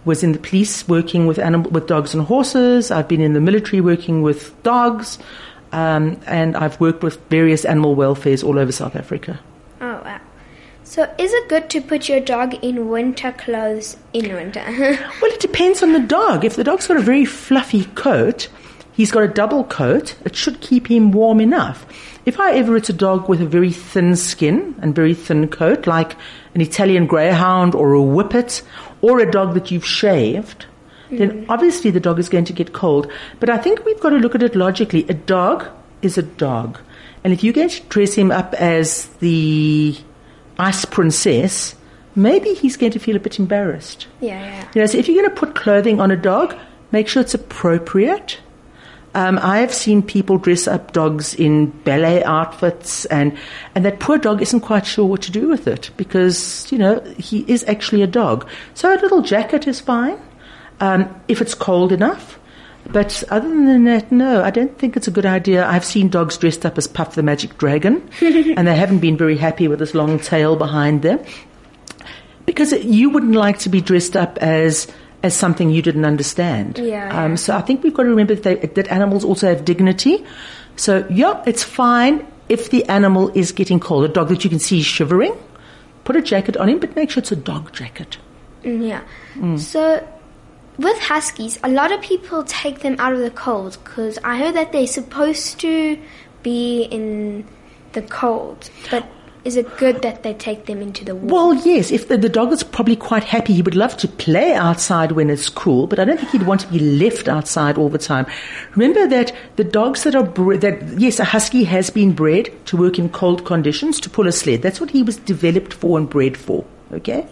was 0.06 0.22
in 0.22 0.34
the 0.34 0.38
police 0.38 0.88
working 0.88 1.26
with, 1.26 1.40
animal, 1.40 1.72
with 1.72 1.88
dogs 1.88 2.14
and 2.14 2.24
horses. 2.28 2.92
I've 2.92 3.08
been 3.08 3.22
in 3.22 3.34
the 3.34 3.42
military 3.42 3.82
working 3.82 4.22
with 4.22 4.54
dogs. 4.62 5.18
Um, 5.72 6.20
and 6.28 6.56
I've 6.56 6.80
worked 6.80 7.02
with 7.02 7.18
various 7.30 7.66
animal 7.66 7.96
welfares 7.96 8.44
all 8.44 8.60
over 8.60 8.72
South 8.72 8.96
Africa. 8.96 9.40
Oh 9.82 10.00
wow. 10.06 10.20
So, 10.84 11.12
is 11.18 11.34
it 11.34 11.50
good 11.50 11.72
to 11.72 11.82
put 11.82 12.08
your 12.08 12.20
dog 12.20 12.54
in 12.64 12.88
winter 12.90 13.32
clothes 13.32 13.98
in 14.14 14.32
winter? 14.32 14.62
Well, 15.22 15.32
it 15.32 15.40
depends 15.40 15.82
on 15.82 15.94
the 15.94 16.02
dog. 16.02 16.46
If 16.46 16.56
the 16.56 16.64
dog's 16.64 16.86
got 16.86 16.98
a 16.98 17.02
very 17.02 17.26
fluffy 17.26 17.86
coat, 17.96 18.48
he's 18.94 19.12
got 19.12 19.24
a 19.24 19.28
double 19.28 19.64
coat, 19.66 20.16
it 20.26 20.36
should 20.36 20.62
keep 20.62 20.90
him 20.90 21.12
warm 21.12 21.40
enough. 21.42 21.86
If, 22.26 22.36
however, 22.36 22.78
it's 22.78 22.90
a 22.90 22.94
dog 22.94 23.28
with 23.28 23.42
a 23.42 23.46
very 23.46 23.72
thin 23.72 24.16
skin 24.16 24.76
and 24.82 24.96
very 24.96 25.14
thin 25.14 25.48
coat, 25.50 25.86
like 25.88 26.16
an 26.56 26.62
Italian 26.62 27.06
Greyhound 27.06 27.76
or 27.76 27.94
a 27.94 28.02
Whippet, 28.02 28.62
or 29.02 29.20
a 29.20 29.30
dog 29.30 29.54
that 29.56 29.72
you've 29.72 29.86
shaved, 29.86 30.66
then 31.10 31.32
mm. 31.32 31.46
obviously 31.50 31.92
the 31.92 32.00
dog 32.00 32.20
is 32.20 32.30
going 32.30 32.46
to 32.46 32.54
get 32.54 32.74
cold. 32.74 33.12
But 33.40 33.50
I 33.50 33.58
think 33.58 33.84
we've 33.84 34.00
got 34.00 34.12
to 34.12 34.18
look 34.18 34.36
at 34.36 34.44
it 34.44 34.56
logically. 34.56 35.06
A 35.10 35.14
dog 35.14 35.68
is 36.02 36.18
a 36.18 36.24
dog. 36.24 36.80
And 37.24 37.34
if 37.34 37.44
you're 37.44 37.54
going 37.54 37.70
to 37.70 37.82
dress 37.84 38.14
him 38.14 38.32
up 38.32 38.54
as 38.56 39.08
the 39.20 39.98
ice 40.58 40.86
princess, 40.86 41.76
maybe 42.16 42.54
he's 42.54 42.78
going 42.78 42.92
to 42.94 43.00
feel 43.00 43.16
a 43.16 43.20
bit 43.20 43.40
embarrassed. 43.40 44.08
yeah, 44.22 44.40
yeah. 44.40 44.68
You 44.76 44.82
know, 44.82 44.86
so 44.86 44.98
if 44.98 45.08
you're 45.08 45.22
going 45.22 45.34
to 45.34 45.40
put 45.40 45.56
clothing 45.56 46.00
on 46.00 46.12
a 46.12 46.18
dog, 46.18 46.56
make 46.92 47.08
sure 47.08 47.22
it's 47.22 47.34
appropriate. 47.34 48.40
Um, 49.16 49.38
I 49.40 49.60
have 49.60 49.74
seen 49.74 50.02
people 50.02 50.38
dress 50.38 50.68
up 50.68 50.92
dogs 50.92 51.36
in 51.36 51.68
ballet 51.84 52.24
outfits, 52.24 53.06
and 53.06 53.38
and 53.76 53.86
that 53.86 54.00
poor 54.00 54.18
dog 54.18 54.42
isn't 54.42 54.62
quite 54.62 54.88
sure 54.88 55.06
what 55.06 55.22
to 55.24 55.32
do 55.32 55.48
with 55.48 55.68
it 55.68 55.92
because 55.98 56.72
you 56.72 56.78
know 56.78 57.00
he 57.18 57.46
is 57.48 57.64
actually 57.68 58.02
a 58.02 58.08
dog. 58.08 58.48
So 58.74 58.94
a 58.94 58.98
little 58.98 59.22
jacket 59.22 59.68
is 59.68 59.80
fine 59.80 60.20
um, 60.80 61.14
if 61.28 61.42
it's 61.42 61.54
cold 61.54 61.92
enough. 61.92 62.40
But 62.86 63.24
other 63.30 63.48
than 63.48 63.86
that, 63.86 64.12
no, 64.12 64.44
I 64.44 64.50
don't 64.50 64.78
think 64.78 64.98
it's 64.98 65.08
a 65.08 65.12
good 65.12 65.26
idea. 65.26 65.66
I've 65.66 65.86
seen 65.86 66.10
dogs 66.10 66.38
dressed 66.38 66.66
up 66.66 66.78
as 66.78 66.86
Puff 66.86 67.16
the 67.16 67.24
Magic 67.24 67.58
Dragon, 67.58 68.10
and 68.22 68.68
they 68.68 68.76
haven't 68.76 69.00
been 69.00 69.16
very 69.16 69.38
happy 69.38 69.68
with 69.70 69.80
this 69.80 69.94
long 69.94 70.20
tail 70.20 70.58
behind 70.58 71.02
them 71.02 71.24
because 72.46 72.74
you 72.74 73.10
wouldn't 73.10 73.36
like 73.36 73.60
to 73.60 73.70
be 73.70 73.82
dressed 73.82 74.18
up 74.18 74.38
as 74.40 74.88
as 75.24 75.34
something 75.36 75.70
you 75.70 75.82
didn't 75.82 76.06
understand. 76.06 76.78
Yeah, 76.78 76.86
yeah. 77.08 77.24
Um, 77.24 77.38
so 77.38 77.56
I 77.56 77.62
think 77.62 77.84
we've 77.84 77.94
got 77.94 78.04
to 78.04 78.10
remember 78.10 78.36
that, 78.36 78.44
they, 78.44 78.68
that 78.68 78.88
animals 78.90 79.24
also 79.24 79.48
have 79.48 79.64
dignity. 79.66 80.24
So 80.76 81.06
yeah, 81.10 81.42
it's 81.46 81.64
fine 81.64 82.28
if 82.50 82.70
the 82.70 82.84
animal 82.90 83.30
is 83.34 83.52
getting 83.52 83.80
cold. 83.80 84.04
A 84.06 84.08
dog 84.10 84.28
that 84.30 84.44
you 84.44 84.50
can 84.50 84.60
see 84.60 84.82
shivering, 84.82 85.34
put 86.04 86.16
a 86.16 86.22
jacket 86.22 86.58
on 86.58 86.68
him, 86.70 86.80
but 86.80 86.96
make 86.96 87.10
sure 87.10 87.22
it's 87.22 87.32
a 87.32 87.36
dog 87.38 87.72
jacket. 87.74 88.18
Mm, 88.64 88.88
Yeah. 88.88 89.58
So, 89.58 90.06
with 90.78 90.98
huskies, 91.00 91.60
a 91.64 91.70
lot 91.70 91.92
of 91.92 92.02
people 92.02 92.44
take 92.44 92.80
them 92.80 92.96
out 93.00 93.14
of 93.14 93.20
the 93.20 93.30
cold 93.32 93.78
because 93.84 94.18
I 94.24 94.38
heard 94.38 94.56
that 94.56 94.72
they're 94.72 94.88
supposed 94.88 95.60
to 95.62 95.98
be 96.42 96.84
in 96.84 97.46
the 97.94 98.02
cold. 98.02 98.70
But 98.90 99.06
is 99.46 99.58
it 99.58 99.78
good 99.78 100.02
that 100.02 100.24
they 100.24 100.34
take 100.34 100.66
them 100.66 100.82
into 100.82 101.04
the 101.04 101.16
warm? 101.16 101.28
Well, 101.28 101.54
yes, 101.66 101.92
if 101.92 102.08
the, 102.08 102.18
the 102.18 102.30
dog 102.30 102.52
is 102.52 102.64
probably 102.64 102.96
quite 102.96 103.24
happy, 103.24 103.54
he 103.54 103.62
would 103.62 103.76
love 103.76 103.98
to 103.98 104.08
play 104.08 104.54
outside 104.54 105.12
when 105.14 105.30
it's 105.30 105.50
cool, 105.50 105.88
but 105.88 106.00
I 106.00 106.06
don't 106.06 106.18
think 106.18 106.32
he'd 106.32 106.48
want 106.48 106.62
to 106.62 106.68
be 106.68 106.80
left 106.80 107.28
outside 107.28 107.78
all 107.78 107.90
the 107.90 107.98
time. 107.98 108.26
Remember 108.76 109.08
that 109.08 109.36
the 109.58 109.64
dogs 109.64 110.04
that 110.04 110.16
are 110.16 110.24
bred, 110.24 110.62
that, 110.62 111.00
yes, 111.00 111.20
a 111.20 111.26
husky 111.26 111.64
has 111.66 111.90
been 111.90 112.14
bred 112.14 112.50
to 112.68 112.78
work 112.78 112.98
in 112.98 113.10
cold 113.10 113.46
conditions 113.46 114.00
to 114.02 114.10
pull 114.10 114.28
a 114.28 114.32
sled. 114.32 114.62
That's 114.62 114.80
what 114.80 114.92
he 114.92 115.04
was 115.04 115.18
developed 115.18 115.74
for 115.74 115.98
and 115.98 116.10
bred 116.10 116.38
for, 116.38 116.66
okay? 116.92 117.28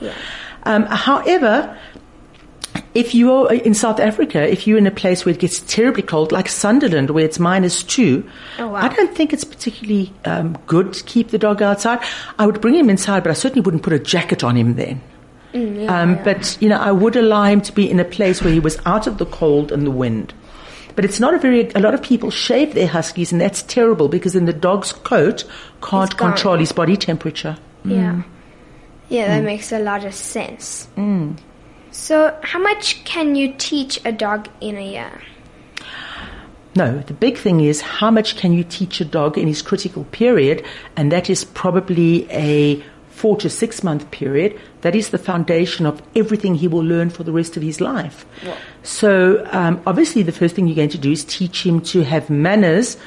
Um, 0.63 0.85
however, 0.85 1.77
if 2.93 3.15
you're 3.15 3.47
uh, 3.47 3.55
in 3.55 3.73
South 3.73 3.99
Africa, 3.99 4.41
if 4.49 4.67
you're 4.67 4.77
in 4.77 4.87
a 4.87 4.91
place 4.91 5.25
where 5.25 5.33
it 5.33 5.39
gets 5.39 5.59
terribly 5.61 6.03
cold, 6.03 6.31
like 6.31 6.49
Sutherland, 6.49 7.09
where 7.11 7.25
it's 7.25 7.39
minus 7.39 7.83
two, 7.83 8.29
Oh, 8.59 8.67
wow. 8.67 8.81
I 8.81 8.89
don't 8.89 9.15
think 9.15 9.33
it's 9.33 9.43
particularly 9.43 10.13
um, 10.25 10.57
good 10.67 10.93
to 10.93 11.03
keep 11.03 11.29
the 11.29 11.37
dog 11.37 11.61
outside. 11.61 11.99
I 12.37 12.45
would 12.45 12.61
bring 12.61 12.75
him 12.75 12.89
inside, 12.89 13.23
but 13.23 13.29
I 13.29 13.33
certainly 13.33 13.61
wouldn't 13.61 13.83
put 13.83 13.93
a 13.93 13.99
jacket 13.99 14.43
on 14.43 14.55
him 14.55 14.75
then. 14.75 15.01
Mm, 15.53 15.89
um, 15.89 16.23
But 16.23 16.57
you 16.61 16.69
know, 16.69 16.79
I 16.79 16.91
would 16.91 17.15
allow 17.15 17.43
him 17.43 17.61
to 17.61 17.73
be 17.73 17.89
in 17.89 17.99
a 17.99 18.05
place 18.05 18.41
where 18.41 18.53
he 18.53 18.59
was 18.59 18.77
out 18.85 19.07
of 19.07 19.17
the 19.17 19.25
cold 19.25 19.71
and 19.71 19.85
the 19.85 19.91
wind. 19.91 20.33
But 20.95 21.05
it's 21.05 21.19
not 21.19 21.33
a 21.33 21.39
very. 21.39 21.71
A 21.71 21.79
lot 21.79 21.93
of 21.93 22.01
people 22.01 22.31
shave 22.31 22.73
their 22.73 22.87
huskies, 22.87 23.31
and 23.31 23.39
that's 23.39 23.63
terrible 23.63 24.09
because 24.09 24.33
then 24.33 24.45
the 24.45 24.53
dog's 24.53 24.91
coat 24.91 25.45
can't 25.81 26.17
control 26.17 26.57
his 26.57 26.73
body 26.73 26.97
temperature. 26.97 27.57
Yeah. 27.85 28.13
Mm. 28.13 28.23
Yeah, 29.09 29.27
that 29.27 29.41
mm. 29.41 29.45
makes 29.45 29.71
a 29.71 29.79
lot 29.79 30.05
of 30.05 30.13
sense. 30.13 30.87
So, 31.91 32.37
how 32.41 32.59
much 32.59 33.03
can 33.03 33.35
you 33.35 33.53
teach 33.57 33.99
a 34.05 34.11
dog 34.13 34.47
in 34.61 34.77
a 34.77 34.91
year? 34.91 35.21
No, 36.73 36.99
the 36.99 37.13
big 37.13 37.37
thing 37.37 37.59
is 37.59 37.81
how 37.81 38.09
much 38.09 38.37
can 38.37 38.53
you 38.53 38.63
teach 38.63 39.01
a 39.01 39.05
dog 39.05 39.37
in 39.37 39.45
his 39.47 39.61
critical 39.61 40.05
period, 40.05 40.63
and 40.95 41.11
that 41.11 41.29
is 41.29 41.43
probably 41.43 42.31
a 42.31 42.81
four 43.09 43.35
to 43.37 43.49
six 43.49 43.83
month 43.83 44.09
period. 44.11 44.57
That 44.81 44.95
is 44.95 45.09
the 45.09 45.17
foundation 45.17 45.85
of 45.85 46.01
everything 46.15 46.55
he 46.55 46.69
will 46.69 46.83
learn 46.83 47.09
for 47.09 47.23
the 47.23 47.33
rest 47.33 47.57
of 47.57 47.63
his 47.63 47.81
life. 47.81 48.25
So, 48.83 49.45
um, 49.51 49.81
obviously, 49.85 50.23
the 50.23 50.31
first 50.31 50.55
thing 50.55 50.67
you're 50.67 50.75
going 50.75 50.89
to 50.89 50.97
do 50.97 51.11
is 51.11 51.25
teach 51.25 51.65
him 51.65 51.81
to 51.81 52.03
have 52.03 52.29
manners 52.29 52.97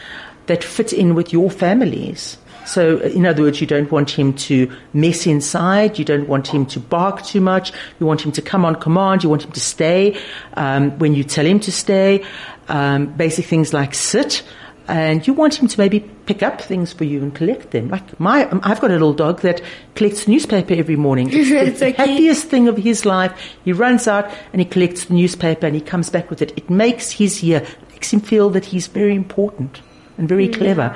that 0.47 0.63
fit 0.63 0.93
in 0.93 1.15
with 1.15 1.33
your 1.33 1.51
families. 1.51 2.37
So, 2.67 2.99
in 2.99 3.27
other 3.27 3.43
words, 3.43 3.61
you 3.61 3.67
don't 3.67 3.91
want 3.91 4.11
him 4.11 4.33
to 4.35 4.71
mess 4.93 5.27
inside. 5.27 5.99
You 5.99 6.05
don't 6.05 6.29
want 6.29 6.47
him 6.49 6.67
to 6.67 6.81
bark 6.81 7.23
too 7.25 7.41
much. 7.41 7.73
You 8.01 8.07
want 8.07 8.23
him 8.25 8.33
to 8.33 8.43
come 8.43 8.65
on 8.65 8.77
command. 8.77 9.23
You 9.23 9.29
want 9.31 9.45
him 9.45 9.53
to 9.53 9.61
stay 9.61 10.17
um, 10.55 10.99
when 10.99 11.15
you 11.15 11.25
tell 11.25 11.45
him 11.47 11.61
to 11.61 11.73
stay. 11.73 12.25
Um, 12.69 13.07
basic 13.07 13.45
things 13.47 13.73
like 13.73 13.95
sit. 13.95 14.43
And 14.87 15.27
you 15.27 15.33
want 15.33 15.55
him 15.55 15.67
to 15.69 15.81
maybe 15.81 16.01
pick 16.01 16.43
up 16.43 16.61
things 16.61 16.93
for 16.93 17.05
you 17.05 17.23
and 17.23 17.35
collect 17.35 17.71
them. 17.71 17.89
Like 17.89 18.21
my, 18.21 18.45
um, 18.51 18.61
I've 18.65 18.81
got 18.81 18.91
a 18.91 18.93
little 18.95 19.15
dog 19.15 19.41
that 19.41 19.63
collects 19.95 20.29
newspaper 20.29 20.75
every 20.75 20.97
morning. 20.97 21.29
It's 21.33 21.49
the 21.49 21.67
It's 21.67 21.79
so 21.79 21.87
cute. 21.87 21.97
happiest 21.97 22.49
thing 22.49 22.69
of 22.69 22.77
his 22.77 23.07
life. 23.07 23.33
He 23.65 23.73
runs 23.73 24.07
out 24.07 24.31
and 24.53 24.61
he 24.61 24.67
collects 24.67 25.07
the 25.07 25.15
newspaper 25.15 25.67
and 25.67 25.75
he 25.75 25.81
comes 25.81 26.11
back 26.11 26.29
with 26.29 26.43
it. 26.43 26.53
It 26.59 26.69
makes 26.69 27.11
his 27.13 27.43
year, 27.43 27.67
makes 27.93 28.13
him 28.13 28.21
feel 28.21 28.51
that 28.51 28.67
he's 28.67 28.87
very 28.87 29.15
important 29.15 29.81
and 30.19 30.29
very 30.29 30.49
clever. 30.49 30.95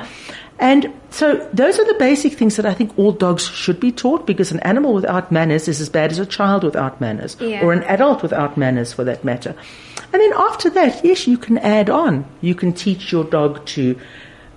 And 0.61 0.93
so 1.11 1.37
those 1.53 1.79
are 1.79 1.85
the 1.85 1.99
basic 1.99 2.33
things 2.35 2.57
that 2.57 2.67
I 2.67 2.75
think 2.75 2.99
all 2.99 3.13
dogs 3.13 3.47
should 3.47 3.79
be 3.79 3.93
taught 3.93 4.27
because 4.27 4.51
an 4.51 4.59
animal 4.61 4.93
without 4.93 5.31
manners 5.31 5.69
is 5.69 5.81
as 5.81 5.89
bad 5.89 6.11
as 6.11 6.19
a 6.19 6.27
child 6.27 6.65
without 6.65 7.01
manners 7.01 7.37
Yeah. 7.41 7.63
or 7.63 7.73
an 7.73 7.85
adult 7.85 8.23
without 8.23 8.57
manners 8.57 8.93
for 8.93 9.05
that 9.05 9.23
matter. 9.23 9.55
And 10.13 10.21
then 10.21 10.33
after 10.37 10.69
that, 10.71 11.05
yes, 11.05 11.27
you 11.29 11.39
can 11.39 11.59
add 11.59 11.89
on. 11.89 12.25
You 12.41 12.55
can 12.57 12.73
teach 12.73 13.13
your 13.13 13.25
dog 13.25 13.65
to 13.67 13.97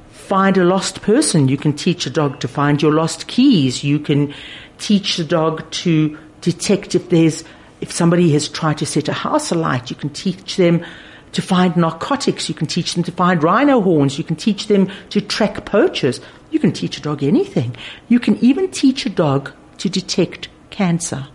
find 0.10 0.58
a 0.58 0.64
lost 0.64 1.02
person. 1.02 1.48
You 1.50 1.58
can 1.58 1.74
teach 1.74 2.06
a 2.08 2.10
dog 2.10 2.40
to 2.40 2.48
find 2.48 2.82
your 2.82 2.94
lost 2.94 3.28
keys. 3.28 3.84
You 3.84 4.00
can 4.00 4.34
teach 4.80 5.18
the 5.18 5.24
dog 5.24 5.70
to 5.72 6.18
detect 6.42 6.96
if 6.96 7.10
there's, 7.10 7.44
if 7.80 7.92
somebody 7.92 8.32
has 8.34 8.50
tried 8.50 8.80
to 8.80 8.86
set 8.86 9.08
a 9.08 9.14
house 9.14 9.52
alight. 9.52 9.90
You 9.92 9.96
can 9.96 10.10
teach 10.10 10.56
them 10.58 10.84
to 11.34 11.42
find 11.42 11.76
narcotics. 11.76 12.50
You 12.50 12.56
can 12.56 12.68
teach 12.68 12.94
them 12.94 13.04
to 13.04 13.12
find 13.12 13.42
rhino 13.44 13.82
horns. 13.82 14.18
You 14.18 14.24
can 14.24 14.36
teach 14.36 14.68
them 14.68 14.90
to 15.10 15.22
track 15.22 15.66
poachers. 15.66 16.20
You 16.52 16.60
can 16.60 16.72
teach 16.72 16.98
a 16.98 17.02
dog 17.02 17.24
anything. 17.24 17.76
You 18.10 18.20
can 18.20 18.38
even 18.38 18.70
teach 18.72 19.06
a 19.06 19.10
dog 19.10 19.52
to 19.78 19.90
detect 19.90 20.50
cancer. 20.70 21.28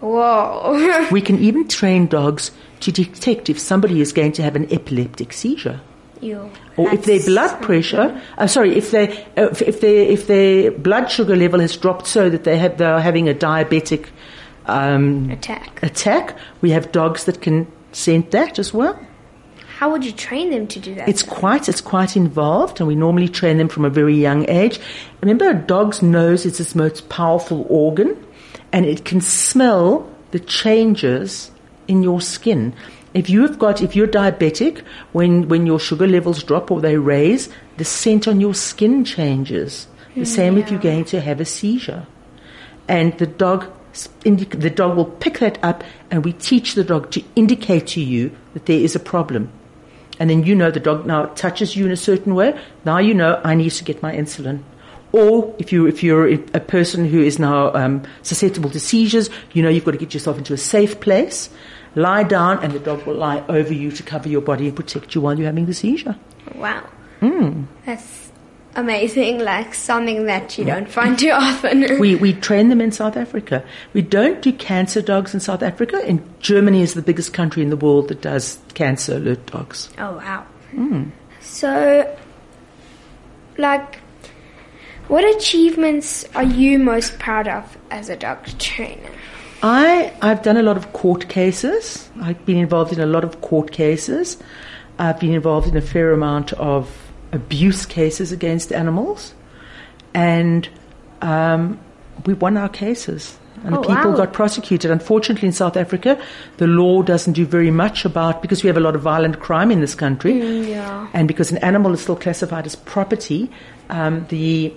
Whoa. 0.00 1.06
We 1.10 1.22
can 1.22 1.38
even 1.38 1.68
train 1.68 2.06
dogs 2.06 2.50
to 2.80 2.92
detect 2.92 3.48
if 3.48 3.58
somebody 3.58 4.00
is 4.00 4.12
going 4.12 4.32
to 4.32 4.42
have 4.42 4.56
an 4.56 4.70
epileptic 4.72 5.32
seizure. 5.32 5.80
you. 6.20 6.50
Or 6.76 6.92
if 6.92 7.04
their 7.04 7.20
blood 7.20 7.62
pressure, 7.62 8.20
uh, 8.36 8.46
sorry, 8.46 8.76
if 8.76 8.90
they, 8.90 9.24
uh, 9.36 9.48
if, 9.50 9.62
if 9.62 9.80
their 9.80 10.02
if 10.10 10.26
their 10.26 10.70
blood 10.70 11.10
sugar 11.10 11.36
level 11.36 11.60
has 11.60 11.76
dropped 11.76 12.06
so 12.06 12.28
that 12.28 12.44
they 12.44 12.58
have 12.58 12.78
they 12.78 12.84
are 12.84 13.00
having 13.00 13.28
a 13.28 13.34
diabetic 13.34 14.08
um, 14.66 15.30
attack. 15.30 15.82
attack, 15.82 16.36
we 16.60 16.70
have 16.70 16.92
dogs 16.92 17.24
that 17.24 17.40
can 17.40 17.66
scent 17.92 18.30
that 18.32 18.58
as 18.58 18.74
well. 18.74 18.98
How 19.84 19.90
would 19.90 20.06
you 20.06 20.12
train 20.12 20.48
them 20.48 20.66
to 20.68 20.80
do 20.80 20.94
that? 20.94 21.10
It's 21.10 21.22
quite 21.22 21.68
it's 21.68 21.82
quite 21.82 22.16
involved, 22.16 22.80
and 22.80 22.88
we 22.88 22.94
normally 22.94 23.28
train 23.28 23.58
them 23.58 23.68
from 23.68 23.84
a 23.84 23.90
very 23.90 24.16
young 24.16 24.48
age. 24.48 24.80
Remember, 25.20 25.50
a 25.50 25.52
dog's 25.52 26.00
nose 26.00 26.46
is 26.46 26.58
its 26.58 26.74
most 26.74 27.10
powerful 27.10 27.66
organ, 27.68 28.16
and 28.72 28.86
it 28.86 29.04
can 29.04 29.20
smell 29.20 30.10
the 30.30 30.40
changes 30.40 31.50
in 31.86 32.02
your 32.02 32.22
skin. 32.22 32.72
If 33.12 33.28
you 33.28 33.42
have 33.42 33.58
got 33.58 33.82
if 33.82 33.94
you're 33.94 34.08
diabetic, 34.08 34.78
when 35.12 35.48
when 35.48 35.66
your 35.66 35.78
sugar 35.78 36.06
levels 36.06 36.42
drop 36.42 36.70
or 36.70 36.80
they 36.80 36.96
raise, 36.96 37.50
the 37.76 37.84
scent 37.84 38.26
on 38.26 38.40
your 38.40 38.54
skin 38.54 39.04
changes. 39.04 39.86
The 40.14 40.20
hmm, 40.20 40.24
same 40.24 40.56
if 40.56 40.70
you're 40.70 40.80
going 40.80 41.04
to 41.12 41.20
have 41.20 41.42
a 41.42 41.44
seizure, 41.44 42.06
and 42.88 43.12
the 43.18 43.26
dog. 43.26 43.66
The 44.22 44.72
dog 44.74 44.96
will 44.96 45.04
pick 45.26 45.40
that 45.40 45.58
up, 45.62 45.84
and 46.10 46.24
we 46.24 46.32
teach 46.32 46.74
the 46.74 46.84
dog 46.84 47.10
to 47.10 47.22
indicate 47.36 47.86
to 47.88 48.00
you 48.00 48.32
that 48.54 48.64
there 48.64 48.80
is 48.80 48.96
a 48.96 48.98
problem 48.98 49.52
and 50.18 50.30
then 50.30 50.44
you 50.44 50.54
know 50.54 50.70
the 50.70 50.80
dog 50.80 51.06
now 51.06 51.26
touches 51.26 51.76
you 51.76 51.86
in 51.86 51.92
a 51.92 51.96
certain 51.96 52.34
way. 52.34 52.58
Now 52.84 52.98
you 52.98 53.14
know 53.14 53.40
I 53.44 53.54
need 53.54 53.70
to 53.70 53.84
get 53.84 54.02
my 54.02 54.14
insulin. 54.14 54.62
Or 55.12 55.54
if 55.58 55.72
you 55.72 55.86
if 55.86 56.02
you're 56.02 56.26
a 56.28 56.60
person 56.60 57.06
who 57.06 57.22
is 57.22 57.38
now 57.38 57.72
um, 57.74 58.02
susceptible 58.22 58.70
to 58.70 58.80
seizures, 58.80 59.30
you 59.52 59.62
know 59.62 59.68
you've 59.68 59.84
got 59.84 59.92
to 59.92 59.98
get 59.98 60.12
yourself 60.12 60.38
into 60.38 60.52
a 60.52 60.58
safe 60.58 61.00
place, 61.00 61.50
lie 61.94 62.24
down, 62.24 62.58
and 62.64 62.72
the 62.72 62.80
dog 62.80 63.06
will 63.06 63.14
lie 63.14 63.44
over 63.48 63.72
you 63.72 63.92
to 63.92 64.02
cover 64.02 64.28
your 64.28 64.40
body 64.40 64.66
and 64.66 64.76
protect 64.76 65.14
you 65.14 65.20
while 65.20 65.36
you're 65.38 65.46
having 65.46 65.66
the 65.66 65.74
seizure. 65.74 66.16
wow. 66.56 66.82
Hmm. 67.20 67.64
That's 67.86 68.23
amazing, 68.76 69.38
like 69.38 69.74
something 69.74 70.26
that 70.26 70.58
you 70.58 70.64
don't 70.64 70.88
find 70.88 71.18
too 71.18 71.30
often. 71.30 71.98
We, 71.98 72.16
we 72.16 72.32
train 72.32 72.68
them 72.68 72.80
in 72.80 72.92
South 72.92 73.16
Africa. 73.16 73.64
We 73.92 74.02
don't 74.02 74.42
do 74.42 74.52
cancer 74.52 75.00
dogs 75.00 75.34
in 75.34 75.40
South 75.40 75.62
Africa, 75.62 76.02
and 76.06 76.22
Germany 76.40 76.82
is 76.82 76.94
the 76.94 77.02
biggest 77.02 77.32
country 77.32 77.62
in 77.62 77.70
the 77.70 77.76
world 77.76 78.08
that 78.08 78.20
does 78.20 78.58
cancer 78.74 79.16
alert 79.16 79.46
dogs. 79.46 79.90
oh 79.98 80.16
wow. 80.16 80.46
Hmm. 80.72 81.10
So, 81.40 82.16
like, 83.58 84.00
what 85.08 85.24
achievements 85.36 86.24
are 86.34 86.42
you 86.42 86.78
most 86.78 87.18
proud 87.18 87.46
of 87.46 87.76
as 87.90 88.08
a 88.08 88.16
dog 88.16 88.46
trainer? 88.58 89.10
I, 89.62 90.12
I've 90.20 90.42
done 90.42 90.56
a 90.56 90.62
lot 90.62 90.76
of 90.76 90.92
court 90.92 91.28
cases. 91.28 92.10
I've 92.20 92.44
been 92.44 92.58
involved 92.58 92.92
in 92.92 93.00
a 93.00 93.06
lot 93.06 93.24
of 93.24 93.40
court 93.40 93.70
cases. 93.70 94.36
I've 94.98 95.18
been 95.18 95.32
involved 95.32 95.68
in 95.68 95.76
a 95.76 95.80
fair 95.80 96.12
amount 96.12 96.52
of 96.54 97.03
abuse 97.34 97.84
cases 97.86 98.32
against 98.32 98.72
animals. 98.72 99.34
And 100.14 100.68
um, 101.20 101.78
we 102.24 102.34
won 102.34 102.56
our 102.56 102.68
cases. 102.68 103.36
And 103.64 103.76
Oh, 103.76 103.80
people 103.80 104.10
wow. 104.10 104.16
got 104.16 104.32
prosecuted. 104.32 104.90
Unfortunately, 104.90 105.46
in 105.46 105.52
South 105.52 105.76
Africa, 105.76 106.20
the 106.58 106.66
law 106.66 107.02
doesn't 107.02 107.32
do 107.32 107.46
very 107.46 107.70
much 107.70 108.04
about, 108.04 108.42
because 108.42 108.62
we 108.62 108.68
have 108.68 108.76
a 108.76 108.80
lot 108.80 108.94
of 108.94 109.00
violent 109.02 109.40
crime 109.40 109.70
in 109.70 109.80
this 109.80 109.94
country. 109.94 110.34
Mm, 110.34 110.68
yeah. 110.68 111.08
And 111.14 111.26
because 111.26 111.50
an 111.50 111.58
animal 111.58 111.94
is 111.94 112.02
still 112.02 112.16
classified 112.16 112.66
as 112.66 112.76
property, 112.76 113.50
um, 113.88 114.26
the 114.28 114.72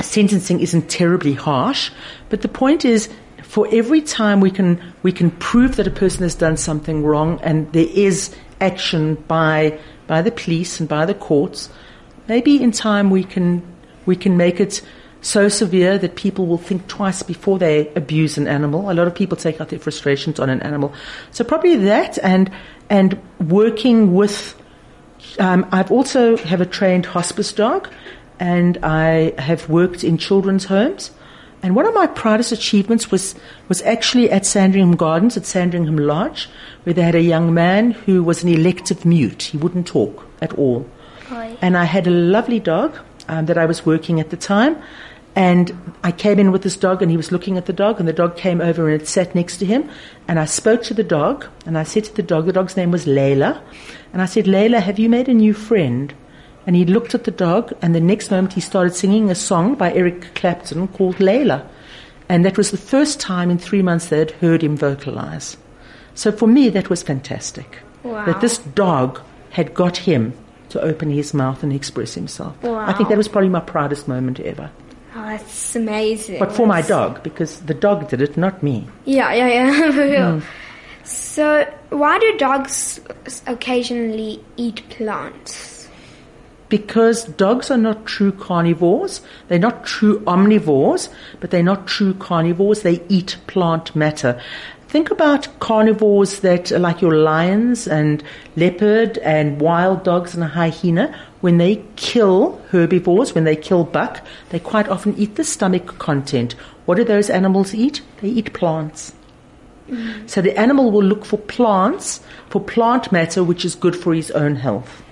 sentencing 0.00 0.60
isn't 0.60 0.88
terribly 0.88 1.34
harsh. 1.34 1.90
But 2.28 2.42
the 2.42 2.48
point 2.48 2.84
is, 2.84 3.08
for 3.42 3.68
every 3.72 4.00
time 4.00 4.40
we 4.40 4.50
can 4.50 4.80
we 5.02 5.12
can 5.12 5.30
prove 5.32 5.76
that 5.76 5.86
a 5.86 5.90
person 5.90 6.22
has 6.22 6.34
done 6.34 6.56
something 6.56 7.04
wrong, 7.04 7.40
and 7.42 7.72
there 7.72 7.88
is 7.92 8.34
action 8.60 9.16
by 9.28 9.78
by 10.06 10.22
the 10.22 10.30
police 10.30 10.80
and 10.80 10.88
by 10.88 11.06
the 11.06 11.14
courts, 11.14 11.70
maybe 12.28 12.62
in 12.62 12.72
time 12.72 13.10
we 13.10 13.24
can 13.24 13.62
we 14.06 14.16
can 14.16 14.36
make 14.36 14.60
it 14.60 14.82
so 15.22 15.48
severe 15.48 15.96
that 15.96 16.16
people 16.16 16.46
will 16.46 16.58
think 16.58 16.86
twice 16.86 17.22
before 17.22 17.58
they 17.58 17.88
abuse 17.94 18.36
an 18.36 18.46
animal. 18.46 18.90
A 18.90 18.92
lot 18.92 19.06
of 19.06 19.14
people 19.14 19.36
take 19.38 19.58
out 19.60 19.70
their 19.70 19.78
frustrations 19.78 20.38
on 20.38 20.50
an 20.50 20.60
animal. 20.60 20.92
So 21.30 21.44
probably 21.44 21.76
that 21.76 22.18
and 22.22 22.50
and 22.90 23.18
working 23.40 24.14
with 24.14 24.54
um, 25.38 25.66
I've 25.72 25.90
also 25.90 26.36
have 26.36 26.60
a 26.60 26.66
trained 26.66 27.06
hospice 27.06 27.52
dog, 27.52 27.88
and 28.38 28.78
I 28.82 29.34
have 29.38 29.68
worked 29.68 30.04
in 30.04 30.18
children's 30.18 30.66
homes. 30.66 31.10
And 31.64 31.74
one 31.74 31.86
of 31.86 31.94
my 31.94 32.06
proudest 32.06 32.52
achievements 32.52 33.10
was 33.10 33.34
was 33.68 33.80
actually 33.82 34.30
at 34.30 34.44
Sandringham 34.44 34.96
Gardens 34.96 35.38
at 35.38 35.46
Sandringham 35.46 35.96
Lodge, 35.96 36.46
where 36.82 36.92
they 36.92 37.00
had 37.00 37.14
a 37.14 37.22
young 37.22 37.54
man 37.54 37.92
who 37.92 38.22
was 38.22 38.42
an 38.42 38.50
elective 38.50 39.06
mute. 39.06 39.44
He 39.44 39.56
wouldn't 39.56 39.86
talk 39.86 40.26
at 40.42 40.52
all. 40.58 40.86
And 41.62 41.78
I 41.78 41.84
had 41.84 42.06
a 42.06 42.10
lovely 42.10 42.60
dog 42.60 42.98
um, 43.28 43.46
that 43.46 43.56
I 43.56 43.64
was 43.64 43.86
working 43.86 44.20
at 44.20 44.28
the 44.28 44.36
time. 44.36 44.76
And 45.34 45.72
I 46.04 46.12
came 46.12 46.38
in 46.38 46.52
with 46.52 46.62
this 46.62 46.76
dog, 46.76 47.00
and 47.00 47.10
he 47.10 47.16
was 47.16 47.32
looking 47.32 47.56
at 47.56 47.64
the 47.64 47.72
dog, 47.72 47.98
and 47.98 48.06
the 48.06 48.12
dog 48.12 48.36
came 48.36 48.60
over 48.60 48.90
and 48.90 49.00
it 49.00 49.08
sat 49.08 49.34
next 49.34 49.56
to 49.56 49.64
him. 49.64 49.88
And 50.28 50.38
I 50.38 50.44
spoke 50.44 50.82
to 50.82 50.94
the 50.94 51.02
dog, 51.02 51.46
and 51.64 51.78
I 51.78 51.84
said 51.84 52.04
to 52.04 52.14
the 52.14 52.22
dog, 52.22 52.44
the 52.44 52.52
dog's 52.52 52.76
name 52.76 52.90
was 52.90 53.06
Layla, 53.06 53.62
and 54.12 54.20
I 54.20 54.26
said, 54.26 54.44
Layla, 54.44 54.82
have 54.82 54.98
you 54.98 55.08
made 55.08 55.30
a 55.30 55.34
new 55.34 55.54
friend? 55.54 56.12
And 56.66 56.74
he 56.74 56.84
looked 56.84 57.14
at 57.14 57.24
the 57.24 57.30
dog, 57.30 57.72
and 57.82 57.94
the 57.94 58.00
next 58.00 58.30
moment 58.30 58.54
he 58.54 58.60
started 58.60 58.94
singing 58.94 59.30
a 59.30 59.34
song 59.34 59.74
by 59.74 59.92
Eric 59.92 60.34
Clapton 60.34 60.88
called 60.88 61.16
Layla. 61.16 61.66
And 62.28 62.44
that 62.44 62.56
was 62.56 62.70
the 62.70 62.78
first 62.78 63.20
time 63.20 63.50
in 63.50 63.58
three 63.58 63.82
months 63.82 64.08
they 64.08 64.18
had 64.18 64.30
heard 64.32 64.62
him 64.62 64.76
vocalize. 64.76 65.56
So 66.14 66.32
for 66.32 66.46
me, 66.46 66.68
that 66.70 66.88
was 66.88 67.02
fantastic. 67.02 67.80
Wow. 68.02 68.24
That 68.24 68.40
this 68.40 68.58
dog 68.58 69.20
had 69.50 69.74
got 69.74 69.96
him 69.98 70.32
to 70.70 70.80
open 70.80 71.10
his 71.10 71.34
mouth 71.34 71.62
and 71.62 71.72
express 71.72 72.14
himself. 72.14 72.56
I 72.64 72.92
think 72.92 73.08
that 73.08 73.18
was 73.18 73.28
probably 73.28 73.50
my 73.50 73.60
proudest 73.60 74.08
moment 74.08 74.40
ever. 74.40 74.70
Oh, 75.14 75.22
that's 75.22 75.76
amazing. 75.76 76.40
But 76.40 76.52
for 76.52 76.66
my 76.66 76.82
dog, 76.82 77.22
because 77.22 77.60
the 77.60 77.74
dog 77.74 78.08
did 78.08 78.20
it, 78.20 78.36
not 78.36 78.62
me. 78.62 78.86
Yeah, 79.04 79.32
yeah, 79.32 79.48
yeah. 79.48 79.92
for 79.92 79.98
real. 79.98 80.40
Hmm. 80.40 80.46
So, 81.04 81.72
why 81.90 82.18
do 82.18 82.36
dogs 82.38 82.98
occasionally 83.46 84.42
eat 84.56 84.88
plants? 84.88 85.73
Because 86.74 87.26
dogs 87.26 87.70
are 87.70 87.76
not 87.76 88.04
true 88.04 88.32
carnivores. 88.32 89.20
They're 89.46 89.60
not 89.60 89.86
true 89.86 90.18
omnivores, 90.22 91.08
but 91.38 91.52
they're 91.52 91.62
not 91.62 91.86
true 91.86 92.14
carnivores. 92.14 92.82
They 92.82 93.00
eat 93.08 93.36
plant 93.46 93.94
matter. 93.94 94.40
Think 94.88 95.12
about 95.12 95.60
carnivores 95.60 96.40
that 96.40 96.72
are 96.72 96.80
like 96.80 97.00
your 97.00 97.16
lions 97.16 97.86
and 97.86 98.24
leopard 98.56 99.18
and 99.18 99.60
wild 99.60 100.02
dogs 100.02 100.34
and 100.34 100.42
a 100.42 100.48
hyena. 100.48 101.16
When 101.42 101.58
they 101.58 101.84
kill 101.94 102.60
herbivores, 102.72 103.36
when 103.36 103.44
they 103.44 103.54
kill 103.54 103.84
buck, 103.84 104.26
they 104.48 104.58
quite 104.58 104.88
often 104.88 105.14
eat 105.16 105.36
the 105.36 105.44
stomach 105.44 106.00
content. 106.00 106.56
What 106.86 106.96
do 106.96 107.04
those 107.04 107.30
animals 107.30 107.72
eat? 107.72 108.02
They 108.20 108.30
eat 108.30 108.52
plants. 108.52 109.12
Mm. 109.88 110.28
So 110.28 110.42
the 110.42 110.58
animal 110.58 110.90
will 110.90 111.04
look 111.04 111.24
for 111.24 111.38
plants, 111.38 112.20
for 112.50 112.60
plant 112.60 113.12
matter, 113.12 113.44
which 113.44 113.64
is 113.64 113.76
good 113.76 113.94
for 113.94 114.12
his 114.12 114.32
own 114.32 114.56
health. 114.56 115.03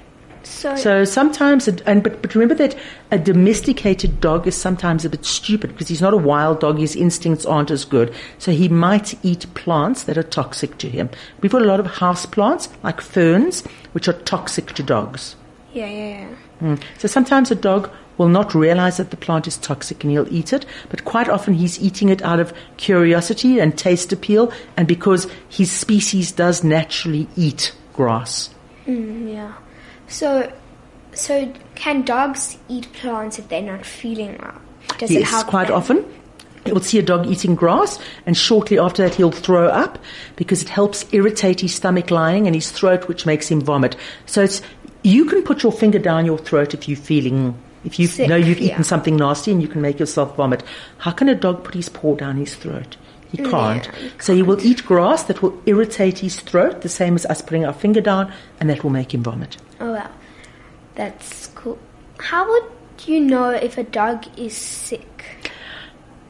So, 0.44 0.76
So 0.76 1.04
sometimes, 1.04 1.68
it, 1.68 1.82
and 1.86 2.02
but, 2.02 2.22
but 2.22 2.34
remember 2.34 2.54
that 2.54 2.76
a 3.10 3.18
domesticated 3.18 4.20
dog 4.20 4.46
is 4.46 4.56
sometimes 4.56 5.04
a 5.04 5.10
bit 5.10 5.24
stupid 5.24 5.70
because 5.70 5.88
he's 5.88 6.00
not 6.00 6.14
a 6.14 6.18
wild 6.18 6.60
dog. 6.60 6.78
His 6.78 6.96
instincts 6.96 7.46
aren't 7.46 7.70
as 7.70 7.84
good. 7.84 8.14
So 8.38 8.52
he 8.52 8.68
might 8.68 9.14
eat 9.24 9.52
plants 9.54 10.04
that 10.04 10.18
are 10.18 10.22
toxic 10.22 10.78
to 10.78 10.88
him. 10.88 11.10
We've 11.40 11.52
got 11.52 11.62
a 11.62 11.66
lot 11.66 11.80
of 11.80 11.86
house 11.86 12.26
plants 12.26 12.68
like 12.82 13.00
ferns, 13.00 13.64
which 13.92 14.08
are 14.08 14.14
toxic 14.14 14.72
to 14.72 14.82
dogs. 14.82 15.36
yeah, 15.72 15.86
yeah, 15.86 16.08
yeah. 16.08 16.34
Mm. 16.60 16.82
So 16.98 17.08
sometimes 17.08 17.50
a 17.50 17.54
dog 17.56 17.90
will 18.18 18.28
not 18.28 18.54
realize 18.54 18.98
that 18.98 19.10
the 19.10 19.16
plant 19.16 19.46
is 19.46 19.58
toxic 19.58 20.04
and 20.04 20.12
he'll 20.12 20.32
eat 20.32 20.52
it, 20.52 20.66
but 20.90 21.04
quite 21.04 21.28
often 21.28 21.54
he's 21.54 21.80
eating 21.80 22.08
it 22.08 22.22
out 22.22 22.38
of 22.38 22.52
curiosity 22.76 23.58
and 23.58 23.76
taste 23.76 24.12
appeal 24.12 24.52
and 24.76 24.86
because 24.86 25.26
his 25.48 25.72
species 25.72 26.30
does 26.30 26.62
naturally 26.62 27.26
eat 27.36 27.74
grass. 27.94 28.50
Mm, 28.86 29.32
yeah. 29.32 29.52
So, 30.12 30.52
so 31.14 31.52
can 31.74 32.02
dogs 32.02 32.58
eat 32.68 32.92
plants 32.92 33.38
if 33.38 33.48
they're 33.48 33.62
not 33.62 33.86
feeling 33.86 34.38
well? 34.40 34.60
Does 34.98 35.10
it 35.10 35.20
Yes, 35.20 35.30
help 35.30 35.46
quite 35.46 35.68
them? 35.68 35.76
often. 35.76 36.04
You 36.66 36.74
will 36.74 36.80
see 36.82 36.98
a 36.98 37.02
dog 37.02 37.26
eating 37.26 37.54
grass, 37.56 37.98
and 38.24 38.36
shortly 38.36 38.78
after 38.78 39.02
that, 39.02 39.14
he'll 39.16 39.32
throw 39.32 39.66
up 39.66 39.98
because 40.36 40.62
it 40.62 40.68
helps 40.68 41.04
irritate 41.12 41.60
his 41.60 41.74
stomach 41.74 42.10
lining 42.10 42.46
and 42.46 42.54
his 42.54 42.70
throat, 42.70 43.08
which 43.08 43.26
makes 43.26 43.48
him 43.48 43.60
vomit. 43.60 43.96
So 44.26 44.42
it's 44.42 44.62
you 45.02 45.24
can 45.24 45.42
put 45.42 45.62
your 45.64 45.72
finger 45.72 45.98
down 45.98 46.26
your 46.26 46.38
throat 46.38 46.74
if 46.74 46.88
you're 46.88 46.96
feeling. 46.96 47.56
If 47.84 47.98
you 47.98 48.06
Sick, 48.06 48.28
know 48.28 48.36
you've 48.36 48.60
yeah. 48.60 48.74
eaten 48.74 48.84
something 48.84 49.16
nasty 49.16 49.50
and 49.50 49.60
you 49.60 49.66
can 49.66 49.80
make 49.80 49.98
yourself 49.98 50.36
vomit, 50.36 50.62
how 50.98 51.10
can 51.10 51.28
a 51.28 51.34
dog 51.34 51.64
put 51.64 51.74
his 51.74 51.88
paw 51.88 52.14
down 52.14 52.36
his 52.36 52.54
throat? 52.54 52.96
He 53.32 53.38
can't. 53.38 53.86
you 53.86 54.10
So 54.20 54.34
he 54.34 54.42
will 54.42 54.64
eat 54.64 54.84
grass 54.84 55.24
that 55.24 55.42
will 55.42 55.60
irritate 55.66 56.18
his 56.18 56.38
throat, 56.38 56.82
the 56.82 56.88
same 56.88 57.14
as 57.14 57.26
us 57.26 57.40
putting 57.40 57.64
our 57.64 57.72
finger 57.72 58.00
down, 58.00 58.32
and 58.60 58.70
that 58.70 58.84
will 58.84 58.90
make 58.90 59.14
him 59.14 59.22
vomit. 59.22 59.56
Oh 59.80 59.92
well, 59.92 60.10
that's 60.94 61.48
cool. 61.48 61.78
How 62.18 62.48
would 62.48 62.70
you 63.06 63.20
know 63.20 63.50
if 63.50 63.78
a 63.78 63.84
dog 63.84 64.26
is 64.38 64.56
sick? 64.56 65.50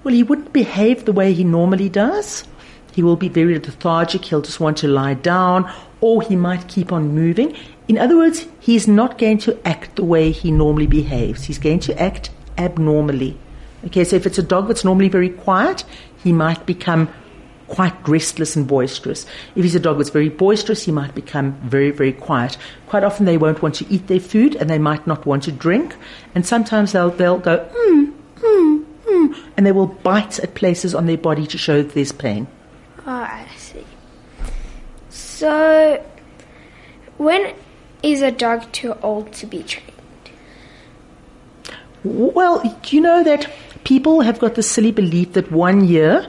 Well, 0.05 0.15
he 0.15 0.23
wouldn't 0.23 0.53
behave 0.53 1.05
the 1.05 1.13
way 1.13 1.33
he 1.33 1.45
normally 1.45 1.89
does. 1.89 2.45
He 2.93 3.03
will 3.03 3.17
be 3.17 3.29
very 3.29 3.55
lethargic. 3.59 4.25
He'll 4.25 4.43
just 4.43 4.61
want 4.61 4.77
to 4.79 4.89
lie 4.89 5.15
down, 5.15 5.71
or 6.01 6.23
he 6.23 6.37
might 6.37 6.69
keep 6.69 6.93
on 6.93 7.15
moving. 7.15 7.57
In 7.89 7.99
other 7.99 8.17
words, 8.17 8.47
he's 8.61 8.87
not 8.87 9.19
going 9.19 9.39
to 9.39 9.59
act 9.67 9.97
the 9.97 10.05
way 10.05 10.31
he 10.31 10.51
normally 10.51 10.87
behaves. 10.87 11.45
He's 11.45 11.59
going 11.59 11.81
to 11.81 12.01
act 12.01 12.31
abnormally. 12.59 13.39
Okay, 13.87 14.05
so 14.05 14.15
if 14.15 14.27
it's 14.27 14.39
a 14.39 14.43
dog 14.43 14.69
that's 14.69 14.85
normally 14.85 15.09
very 15.09 15.31
quiet, 15.31 15.85
he 16.23 16.33
might 16.33 16.65
become 16.67 17.09
quite 17.73 18.07
restless 18.07 18.55
and 18.55 18.69
boisterous. 18.69 19.25
If 19.57 19.65
he's 19.65 19.75
a 19.75 19.81
dog 19.81 19.97
that's 19.97 20.11
very 20.11 20.29
boisterous, 20.29 20.85
he 20.85 20.93
might 20.93 21.15
become 21.15 21.55
very, 21.63 21.91
very 21.91 22.13
quiet. 22.13 22.59
Quite 22.87 23.03
often 23.03 23.25
they 23.25 23.39
won't 23.39 23.63
want 23.63 23.77
to 23.77 23.87
eat 23.91 24.09
their 24.09 24.21
food 24.21 24.55
and 24.57 24.69
they 24.69 24.79
might 24.79 25.07
not 25.07 25.25
want 25.25 25.45
to 25.45 25.53
drink. 25.53 25.97
And 26.35 26.45
sometimes 26.45 26.93
they'll, 26.93 27.11
they'll 27.11 27.39
go, 27.39 27.59
mm, 27.59 28.13
mm, 28.37 28.85
mm, 29.07 29.45
and 29.57 29.65
they 29.65 29.73
will 29.73 29.87
bite 29.87 30.39
at 30.41 30.55
places 30.55 30.95
on 30.95 31.07
their 31.07 31.17
body 31.17 31.47
to 31.47 31.57
show 31.57 31.83
that 31.83 31.95
there's 31.95 32.13
pain. 32.13 32.47
Oh, 33.07 33.11
I 33.11 33.47
see. 33.57 33.87
So, 35.09 36.05
when 37.17 37.55
is 38.03 38.21
a 38.21 38.31
dog 38.31 38.71
too 38.73 38.95
old 39.03 39.33
to 39.35 39.47
be 39.47 39.63
trained? 39.63 39.89
Well, 42.05 42.79
you 42.89 43.01
know 43.01 43.23
that 43.23 43.51
people 43.85 44.21
have 44.21 44.39
got 44.39 44.55
the 44.55 44.63
silly 44.63 44.93
belief 44.93 45.33
that 45.33 45.51
one 45.51 45.85
year 45.85 46.27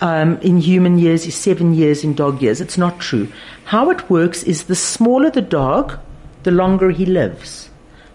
um, 0.00 0.38
in 0.38 0.58
human 0.58 0.98
years 0.98 1.26
is 1.26 1.34
seven 1.34 1.74
years 1.74 2.04
in 2.04 2.14
dog 2.14 2.42
years? 2.42 2.60
It's 2.60 2.78
not 2.78 3.00
true. 3.00 3.32
How 3.64 3.90
it 3.90 4.08
works 4.10 4.42
is 4.42 4.64
the 4.64 4.74
smaller 4.74 5.30
the 5.30 5.42
dog, 5.42 5.98
the 6.42 6.50
longer 6.50 6.90
he 6.90 7.06
lives. 7.06 7.70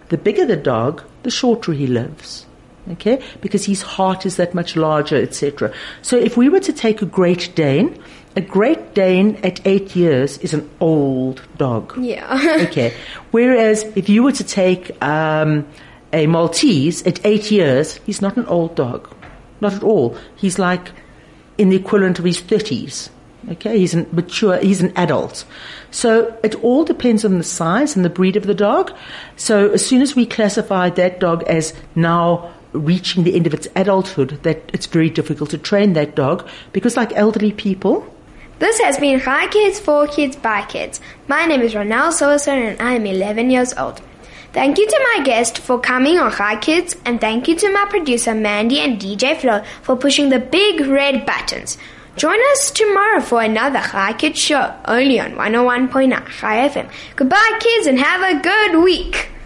The 0.10 0.18
bigger 0.18 0.46
the 0.46 0.58
dog, 0.58 1.04
the 1.24 1.32
shorter 1.32 1.74
he 1.74 1.88
lives. 1.88 2.46
Okay? 2.92 3.22
Because 3.42 3.66
his 3.66 3.82
heart 3.82 4.26
is 4.26 4.38
that 4.38 4.54
much 4.54 4.76
larger, 4.76 5.16
etc. 5.16 5.74
So 6.02 6.18
if 6.18 6.38
we 6.38 6.50
were 6.50 6.60
to 6.62 6.74
take 6.74 7.02
a 7.02 7.06
Great 7.06 7.54
Dane, 7.56 8.02
a 8.36 8.42
Great 8.42 8.94
Dane 8.94 9.38
at 9.44 9.66
eight 9.66 9.96
years 9.96 10.38
is 10.39 10.54
an 10.54 10.70
old 10.80 11.42
dog. 11.58 11.98
Yeah. 11.98 12.66
okay. 12.68 12.94
Whereas 13.32 13.84
if 13.96 14.10
you 14.10 14.24
were 14.24 14.32
to 14.32 14.44
take 14.44 15.02
um, 15.04 15.68
a 16.14 16.28
Maltese 16.28 17.03
at 17.03 17.26
eight 17.26 17.51
years, 17.51 17.95
he's 18.05 18.22
not 18.22 18.38
an 18.38 18.45
old 18.45 18.76
dog. 18.76 19.14
Not 19.59 19.74
at 19.74 19.84
all. 19.84 20.18
He's 20.36 20.59
like 20.59 20.91
in 21.57 21.70
the 21.70 21.76
equivalent 21.76 22.20
of 22.20 22.26
his 22.26 22.41
30s. 22.41 23.09
Okay, 23.49 23.80
he's 23.80 23.95
a 23.95 24.05
mature, 24.12 24.57
he's 24.57 24.82
an 24.82 24.93
adult. 24.95 25.45
So 25.89 26.38
it 26.43 26.55
all 26.64 26.84
depends 26.86 27.26
on 27.26 27.38
the 27.38 27.43
size 27.43 27.95
and 27.95 28.05
the 28.05 28.09
breed 28.09 28.36
of 28.36 28.45
the 28.45 28.53
dog. 28.53 28.93
So 29.36 29.72
as 29.72 29.86
soon 29.86 30.01
as 30.01 30.16
we 30.16 30.26
classify 30.26 30.89
that 30.91 31.20
dog 31.20 31.43
as 31.43 31.74
now 31.95 32.53
reaching 32.74 33.24
the 33.24 33.36
end 33.36 33.47
of 33.47 33.53
its 33.53 33.68
adulthood, 33.76 34.39
that 34.43 34.70
it's 34.74 34.86
very 34.86 35.09
difficult 35.09 35.49
to 35.51 35.57
train 35.57 35.93
that 35.93 36.16
dog 36.16 36.47
because 36.72 36.95
like 36.95 37.12
elderly 37.14 37.51
people, 37.51 38.05
This 38.59 38.80
has 38.82 38.99
been 38.99 39.20
Chai 39.20 39.47
Kids, 39.47 39.80
for 39.80 40.05
Kids, 40.05 40.36
by 40.36 40.62
Kids. 40.68 41.01
My 41.28 41.47
name 41.47 41.62
is 41.62 41.74
Ronald 41.74 42.14
Silverstone 42.14 42.62
and 42.70 42.80
I 42.80 42.93
am 42.93 43.07
11 43.07 43.49
years 43.49 43.74
old. 43.74 44.01
Thank 44.54 44.78
you 44.78 44.86
to 44.86 45.10
my 45.16 45.24
guest 45.24 45.60
for 45.60 45.80
coming 45.80 46.20
on 46.20 46.30
Chai 46.32 46.58
Kids 46.58 46.97
and 47.06 47.22
thank 47.22 47.47
you 47.47 47.56
to 47.56 47.72
my 47.72 47.86
producer 47.89 48.36
Mandy 48.36 48.80
and 48.80 48.99
DJ 48.99 49.38
Flo 49.38 49.64
for 49.82 49.95
pushing 49.95 50.28
the 50.28 50.39
big 50.39 50.82
red 50.88 51.26
buttons. 51.26 51.78
Join 52.18 52.38
us 52.52 52.70
tomorrow 52.70 53.22
for 53.22 53.41
another 53.41 53.80
Chai 53.80 54.12
Kids 54.12 54.39
show 54.39 54.74
only 54.86 55.22
on 55.22 55.32
101.9 55.36 56.28
Chai 56.28 56.68
FM. 56.68 56.91
Goodbye 57.16 57.60
kids 57.62 57.88
and 57.88 57.97
have 57.97 58.22
a 58.22 58.41
good 58.41 58.84
week. 58.84 59.32